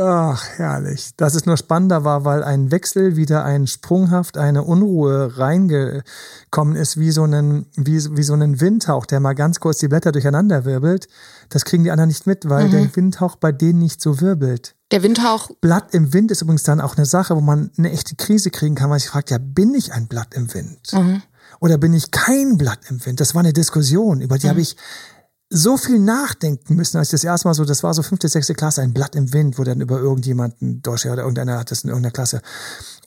[0.01, 1.11] Ach, herrlich.
[1.16, 6.99] Dass es nur spannender war, weil ein Wechsel wieder ein sprunghaft eine Unruhe reingekommen ist,
[6.99, 10.64] wie so ein, wie, wie so ein Windhauch, der mal ganz kurz die Blätter durcheinander
[10.64, 11.09] wirbelt.
[11.49, 12.71] Das kriegen die anderen nicht mit, weil mhm.
[12.71, 14.77] der Windhauch bei denen nicht so wirbelt.
[14.91, 15.51] Der Windhauch.
[15.61, 18.74] Blatt im Wind ist übrigens dann auch eine Sache, wo man eine echte Krise kriegen
[18.74, 20.93] kann, weil sich fragt, ja, bin ich ein Blatt im Wind?
[20.93, 21.22] Mhm.
[21.61, 23.20] Oder bin ich kein Blatt im Wind?
[23.20, 24.51] Das war eine Diskussion, über die mhm.
[24.51, 24.76] habe ich
[25.51, 28.53] so viel nachdenken müssen, als ich das erste Mal so, das war so fünfte, sechste
[28.53, 31.88] Klasse, ein Blatt im Wind, wo dann über irgendjemanden, Deutscher oder irgendeiner hat das in
[31.88, 32.42] irgendeiner Klasse.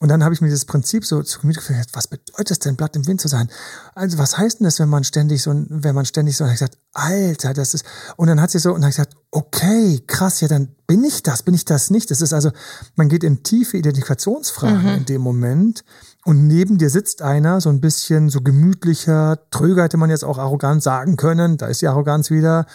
[0.00, 2.74] Und dann habe ich mir dieses Prinzip so zu Gemüte geführt, was bedeutet es denn,
[2.74, 3.48] Blatt im Wind zu sein?
[3.94, 6.54] Also was heißt denn das, wenn man ständig so, wenn man ständig so, und ich
[6.54, 7.84] gesagt, Alter, das ist,
[8.16, 11.22] und dann hat sie so, und dann ich gesagt, okay, krass, ja, dann bin ich
[11.22, 12.10] das, bin ich das nicht?
[12.10, 12.50] Das ist also,
[12.96, 14.98] man geht in tiefe Identifikationsfragen mhm.
[14.98, 15.84] in dem Moment
[16.24, 20.38] und neben dir sitzt einer, so ein bisschen so gemütlicher, tröger hätte man jetzt auch
[20.38, 22.66] arrogant sagen können, da ist die Arroganz wieder,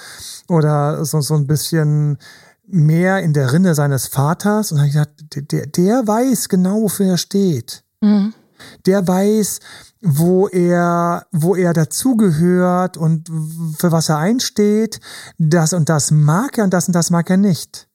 [0.49, 2.17] oder so, so ein bisschen
[2.67, 4.71] mehr in der Rinne seines Vaters.
[4.71, 7.85] Und dann habe ich gesagt, der, der weiß genau, wofür er steht.
[8.01, 8.33] Mhm.
[8.85, 9.59] Der weiß,
[10.01, 13.29] wo er, wo er dazugehört und
[13.77, 14.99] für was er einsteht.
[15.37, 17.87] Das und das mag er und das und das mag er nicht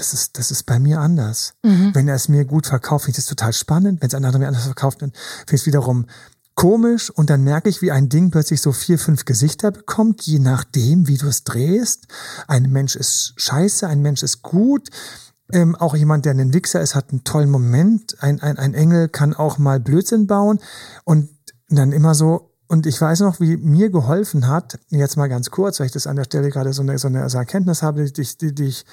[0.00, 1.54] das ist, das ist bei mir anders.
[1.62, 1.94] Mhm.
[1.94, 4.00] Wenn er es mir gut verkauft, finde ich das total spannend.
[4.00, 6.06] Wenn es ein anderer mir anders verkauft, dann finde ich es wiederum
[6.54, 10.38] komisch und dann merke ich, wie ein Ding plötzlich so vier, fünf Gesichter bekommt, je
[10.38, 12.06] nachdem, wie du es drehst.
[12.48, 14.88] Ein Mensch ist scheiße, ein Mensch ist gut.
[15.52, 18.22] Ähm, auch jemand, der ein Wichser ist, hat einen tollen Moment.
[18.22, 20.60] Ein, ein, ein Engel kann auch mal Blödsinn bauen
[21.04, 21.28] und
[21.68, 25.80] dann immer so, und ich weiß noch, wie mir geholfen hat, jetzt mal ganz kurz,
[25.80, 28.54] weil ich das an der Stelle gerade so eine, so eine, Erkenntnis habe, die, die,
[28.54, 28.84] die ich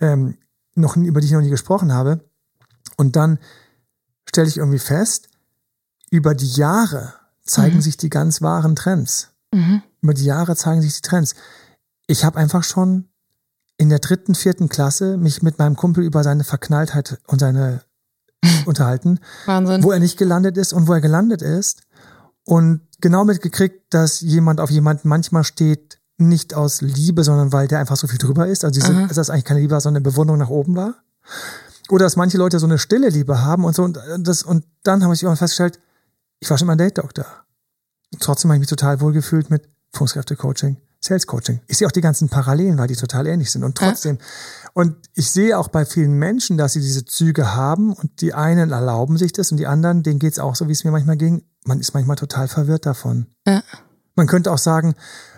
[0.00, 0.36] ähm,
[0.76, 2.20] noch, über die ich noch nie gesprochen habe.
[2.96, 3.38] Und dann
[4.28, 5.28] stelle ich irgendwie fest,
[6.10, 7.14] über die Jahre
[7.44, 7.80] zeigen mhm.
[7.80, 9.30] sich die ganz wahren Trends.
[9.52, 9.82] Mhm.
[10.02, 11.34] Über die Jahre zeigen sich die Trends.
[12.06, 13.08] Ich habe einfach schon
[13.78, 17.82] in der dritten, vierten Klasse mich mit meinem Kumpel über seine Verknalltheit und seine
[18.66, 19.20] unterhalten.
[19.46, 19.82] Wahnsinn.
[19.82, 21.82] Wo er nicht gelandet ist und wo er gelandet ist.
[22.44, 27.78] Und genau mitgekriegt, dass jemand auf jemanden manchmal steht, nicht aus Liebe, sondern weil der
[27.78, 28.64] einfach so viel drüber ist.
[28.64, 30.94] Also diese, dass das eigentlich keine Liebe war, sondern eine Bewunderung nach oben war.
[31.88, 33.84] Oder dass manche Leute so eine stille Liebe haben und so.
[33.84, 35.78] Und, das, und dann habe ich irgendwann festgestellt,
[36.40, 37.26] ich war schon mal ein Date-Doktor.
[38.20, 41.60] Trotzdem habe ich mich total wohl gefühlt mit Führungskräfte-Coaching, Sales-Coaching.
[41.66, 43.62] Ich sehe auch die ganzen Parallelen, weil die total ähnlich sind.
[43.62, 44.70] Und trotzdem, ja.
[44.74, 48.72] und ich sehe auch bei vielen Menschen, dass sie diese Züge haben und die einen
[48.72, 51.44] erlauben sich das und die anderen, denen geht's auch so, wie es mir manchmal ging.
[51.64, 53.26] Man ist manchmal total verwirrt davon.
[53.46, 53.62] Ja.
[54.16, 54.94] Man könnte auch sagen,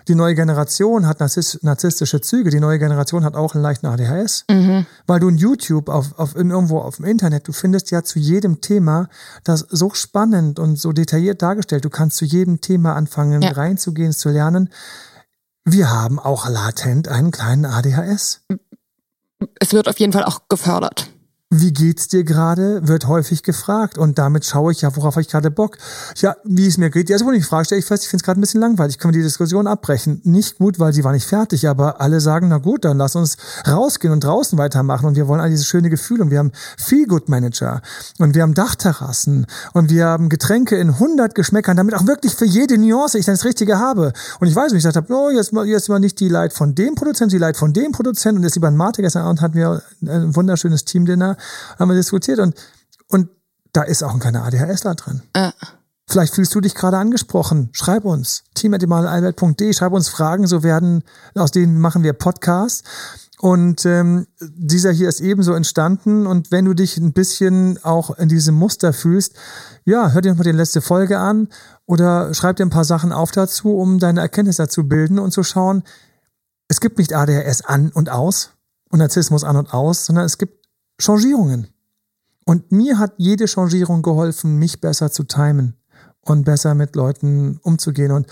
[0.07, 4.85] die neue Generation hat narzisstische Züge, die neue Generation hat auch einen leichten ADHS, mhm.
[5.05, 8.17] weil du in YouTube, auf, auf, in irgendwo auf dem Internet, du findest ja zu
[8.17, 9.09] jedem Thema
[9.43, 11.85] das so spannend und so detailliert dargestellt.
[11.85, 13.51] Du kannst zu jedem Thema anfangen, ja.
[13.51, 14.69] reinzugehen, zu lernen.
[15.65, 18.45] Wir haben auch latent einen kleinen ADHS.
[19.59, 21.11] Es wird auf jeden Fall auch gefördert.
[21.51, 22.87] Wie geht's dir gerade?
[22.87, 23.97] Wird häufig gefragt.
[23.97, 25.79] Und damit schaue ich ja, worauf habe ich gerade Bock?
[26.17, 27.09] Ja, wie es mir geht.
[27.09, 28.99] Ja, so eine Frage stelle ich fest, ich finde es gerade ein bisschen langweilig.
[28.99, 30.21] Können wir die Diskussion abbrechen?
[30.25, 33.37] Nicht gut, weil sie war nicht fertig, aber alle sagen, na gut, dann lass uns
[33.67, 35.07] rausgehen und draußen weitermachen.
[35.07, 36.21] Und wir wollen all diese schöne Gefühle.
[36.21, 37.81] Und wir haben Feel-Good-Manager.
[38.19, 39.47] Und wir haben Dachterrassen.
[39.73, 43.33] Und wir haben Getränke in 100 Geschmäckern, damit auch wirklich für jede Nuance ich dann
[43.33, 44.13] das Richtige habe.
[44.39, 46.75] Und ich weiß, wie ich gesagt habe, oh, jetzt, jetzt mal nicht die Leid von
[46.75, 48.37] dem Produzenten, die Leid von dem Produzenten.
[48.37, 51.37] Und jetzt lieber ein Mate gestern Abend hatten wir ein wunderschönes Team-Dinner
[51.77, 52.55] haben wir diskutiert und,
[53.07, 53.29] und
[53.73, 55.21] da ist auch ein kleiner ADHSler drin.
[55.33, 55.51] Äh.
[56.07, 57.69] Vielleicht fühlst du dich gerade angesprochen.
[57.71, 58.43] Schreib uns.
[58.55, 59.73] team.emanuelalbert.de.
[59.73, 60.47] Schreib uns Fragen.
[60.47, 61.03] So werden,
[61.35, 62.83] aus denen machen wir Podcasts.
[63.41, 66.25] Und ähm, dieser hier ist ebenso entstanden.
[66.25, 69.35] Und wenn du dich ein bisschen auch in diesem Muster fühlst,
[69.85, 71.47] ja, hör dir mal die letzte Folge an
[71.85, 75.43] oder schreib dir ein paar Sachen auf dazu, um deine Erkenntnisse zu bilden und zu
[75.43, 75.83] schauen,
[76.67, 78.51] es gibt nicht ADHS an und aus
[78.89, 80.58] und Narzissmus an und aus, sondern es gibt
[80.99, 81.67] Changierungen.
[82.45, 85.75] Und mir hat jede Changierung geholfen, mich besser zu timen
[86.21, 88.11] und besser mit Leuten umzugehen.
[88.11, 88.27] Und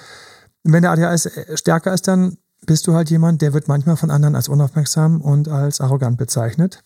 [0.63, 4.35] wenn der ADHS stärker ist, dann bist du halt jemand, der wird manchmal von anderen
[4.35, 6.83] als unaufmerksam und als arrogant bezeichnet.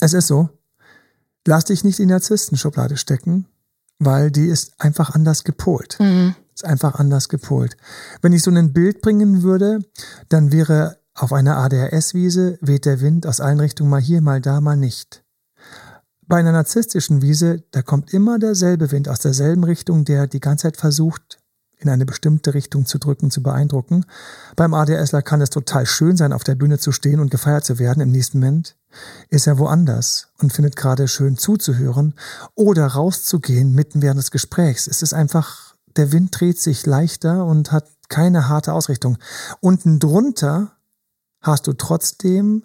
[0.00, 0.48] Es ist so.
[1.46, 3.46] Lass dich nicht in die Narzisstenschublade stecken,
[3.98, 5.96] weil die ist einfach anders gepolt.
[6.00, 6.34] Mhm.
[6.54, 7.76] Ist einfach anders gepolt.
[8.20, 9.80] Wenn ich so ein Bild bringen würde,
[10.28, 14.60] dann wäre auf einer ADHS-Wiese weht der Wind aus allen Richtungen mal hier, mal da,
[14.60, 15.22] mal nicht.
[16.26, 20.62] bei einer narzisstischen Wiese, da kommt immer derselbe Wind aus derselben Richtung, der die ganze
[20.62, 21.40] Zeit versucht,
[21.76, 24.06] in eine bestimmte Richtung zu drücken, zu beeindrucken.
[24.54, 27.78] Beim ADSler kann es total schön sein, auf der Bühne zu stehen und gefeiert zu
[27.78, 28.00] werden.
[28.00, 28.76] Im nächsten Moment
[29.28, 32.14] ist er woanders und findet gerade schön zuzuhören
[32.54, 34.86] oder rauszugehen mitten während des Gesprächs.
[34.86, 39.18] Es ist einfach, der Wind dreht sich leichter und hat keine harte Ausrichtung.
[39.60, 40.72] Unten drunter
[41.40, 42.64] hast du trotzdem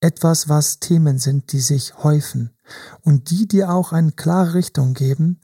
[0.00, 2.50] etwas, was Themen sind, die sich häufen
[3.02, 5.40] und die dir auch eine klare Richtung geben,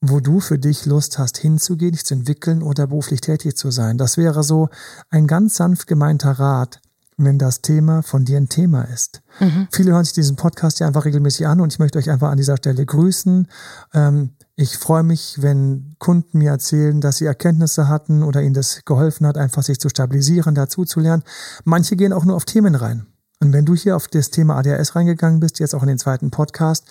[0.00, 3.98] wo du für dich Lust hast, hinzugehen, dich zu entwickeln oder beruflich tätig zu sein.
[3.98, 4.68] Das wäre so
[5.10, 6.80] ein ganz sanft gemeinter Rat,
[7.16, 9.20] wenn das Thema von dir ein Thema ist.
[9.40, 9.68] Mhm.
[9.70, 12.38] Viele hören sich diesen Podcast ja einfach regelmäßig an und ich möchte euch einfach an
[12.38, 13.46] dieser Stelle grüßen.
[13.92, 14.30] Ähm,
[14.60, 19.26] ich freue mich, wenn Kunden mir erzählen, dass sie Erkenntnisse hatten oder ihnen das geholfen
[19.26, 21.22] hat, einfach sich zu stabilisieren, dazu zu lernen.
[21.64, 23.06] Manche gehen auch nur auf Themen rein.
[23.40, 26.30] Und wenn du hier auf das Thema ADHS reingegangen bist, jetzt auch in den zweiten
[26.30, 26.84] Podcast,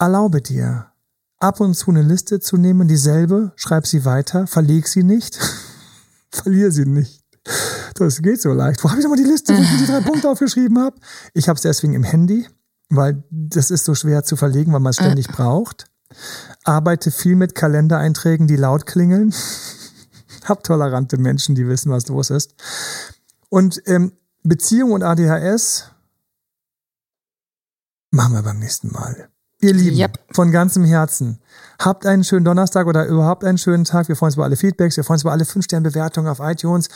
[0.00, 0.86] erlaube dir,
[1.38, 5.38] ab und zu eine Liste zu nehmen, dieselbe, schreib sie weiter, verleg sie nicht,
[6.32, 7.22] verliere sie nicht.
[7.94, 8.82] Das geht so leicht.
[8.82, 10.96] Wo habe ich nochmal die Liste, wo ich die drei Punkte aufgeschrieben habe?
[11.32, 12.48] Ich habe es deswegen im Handy,
[12.90, 15.86] weil das ist so schwer zu verlegen, weil man es ständig braucht.
[16.68, 19.34] Arbeite viel mit Kalendereinträgen, die laut klingeln.
[20.44, 22.54] hab tolerante Menschen, die wissen, was los ist.
[23.48, 24.12] Und ähm,
[24.42, 25.90] Beziehung und ADHS
[28.10, 29.28] machen wir beim nächsten Mal.
[29.60, 30.20] Ihr Lieben, yep.
[30.32, 31.40] von ganzem Herzen,
[31.80, 34.06] habt einen schönen Donnerstag oder überhaupt einen schönen Tag.
[34.08, 36.88] Wir freuen uns über alle Feedbacks, wir freuen uns über alle 5-Sterne-Bewertungen auf iTunes.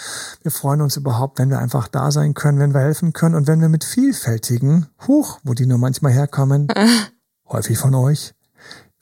[0.43, 3.49] Wir freuen uns überhaupt, wenn wir einfach da sein können, wenn wir helfen können und
[3.49, 6.69] wenn wir mit vielfältigen, huch, wo die nur manchmal herkommen,
[7.49, 8.33] häufig von euch,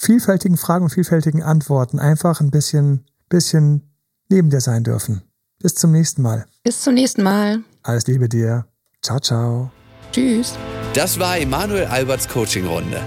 [0.01, 3.93] vielfältigen Fragen und vielfältigen Antworten einfach ein bisschen, bisschen
[4.29, 5.23] neben dir sein dürfen.
[5.63, 6.47] Bis zum nächsten Mal.
[6.65, 7.63] Bis zum nächsten Mal.
[7.83, 8.65] Alles Liebe dir.
[9.03, 9.71] Ciao, ciao.
[10.13, 10.55] Tschüss.
[10.95, 13.01] Das war Emanuel Alberts Coaching-Runde.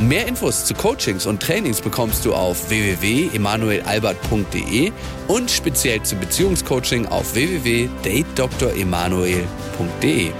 [0.00, 4.90] Mehr Infos zu Coachings und Trainings bekommst du auf www.emanuelalbert.de
[5.28, 10.32] und speziell zum Beziehungscoaching auf www.datedremanuel.de.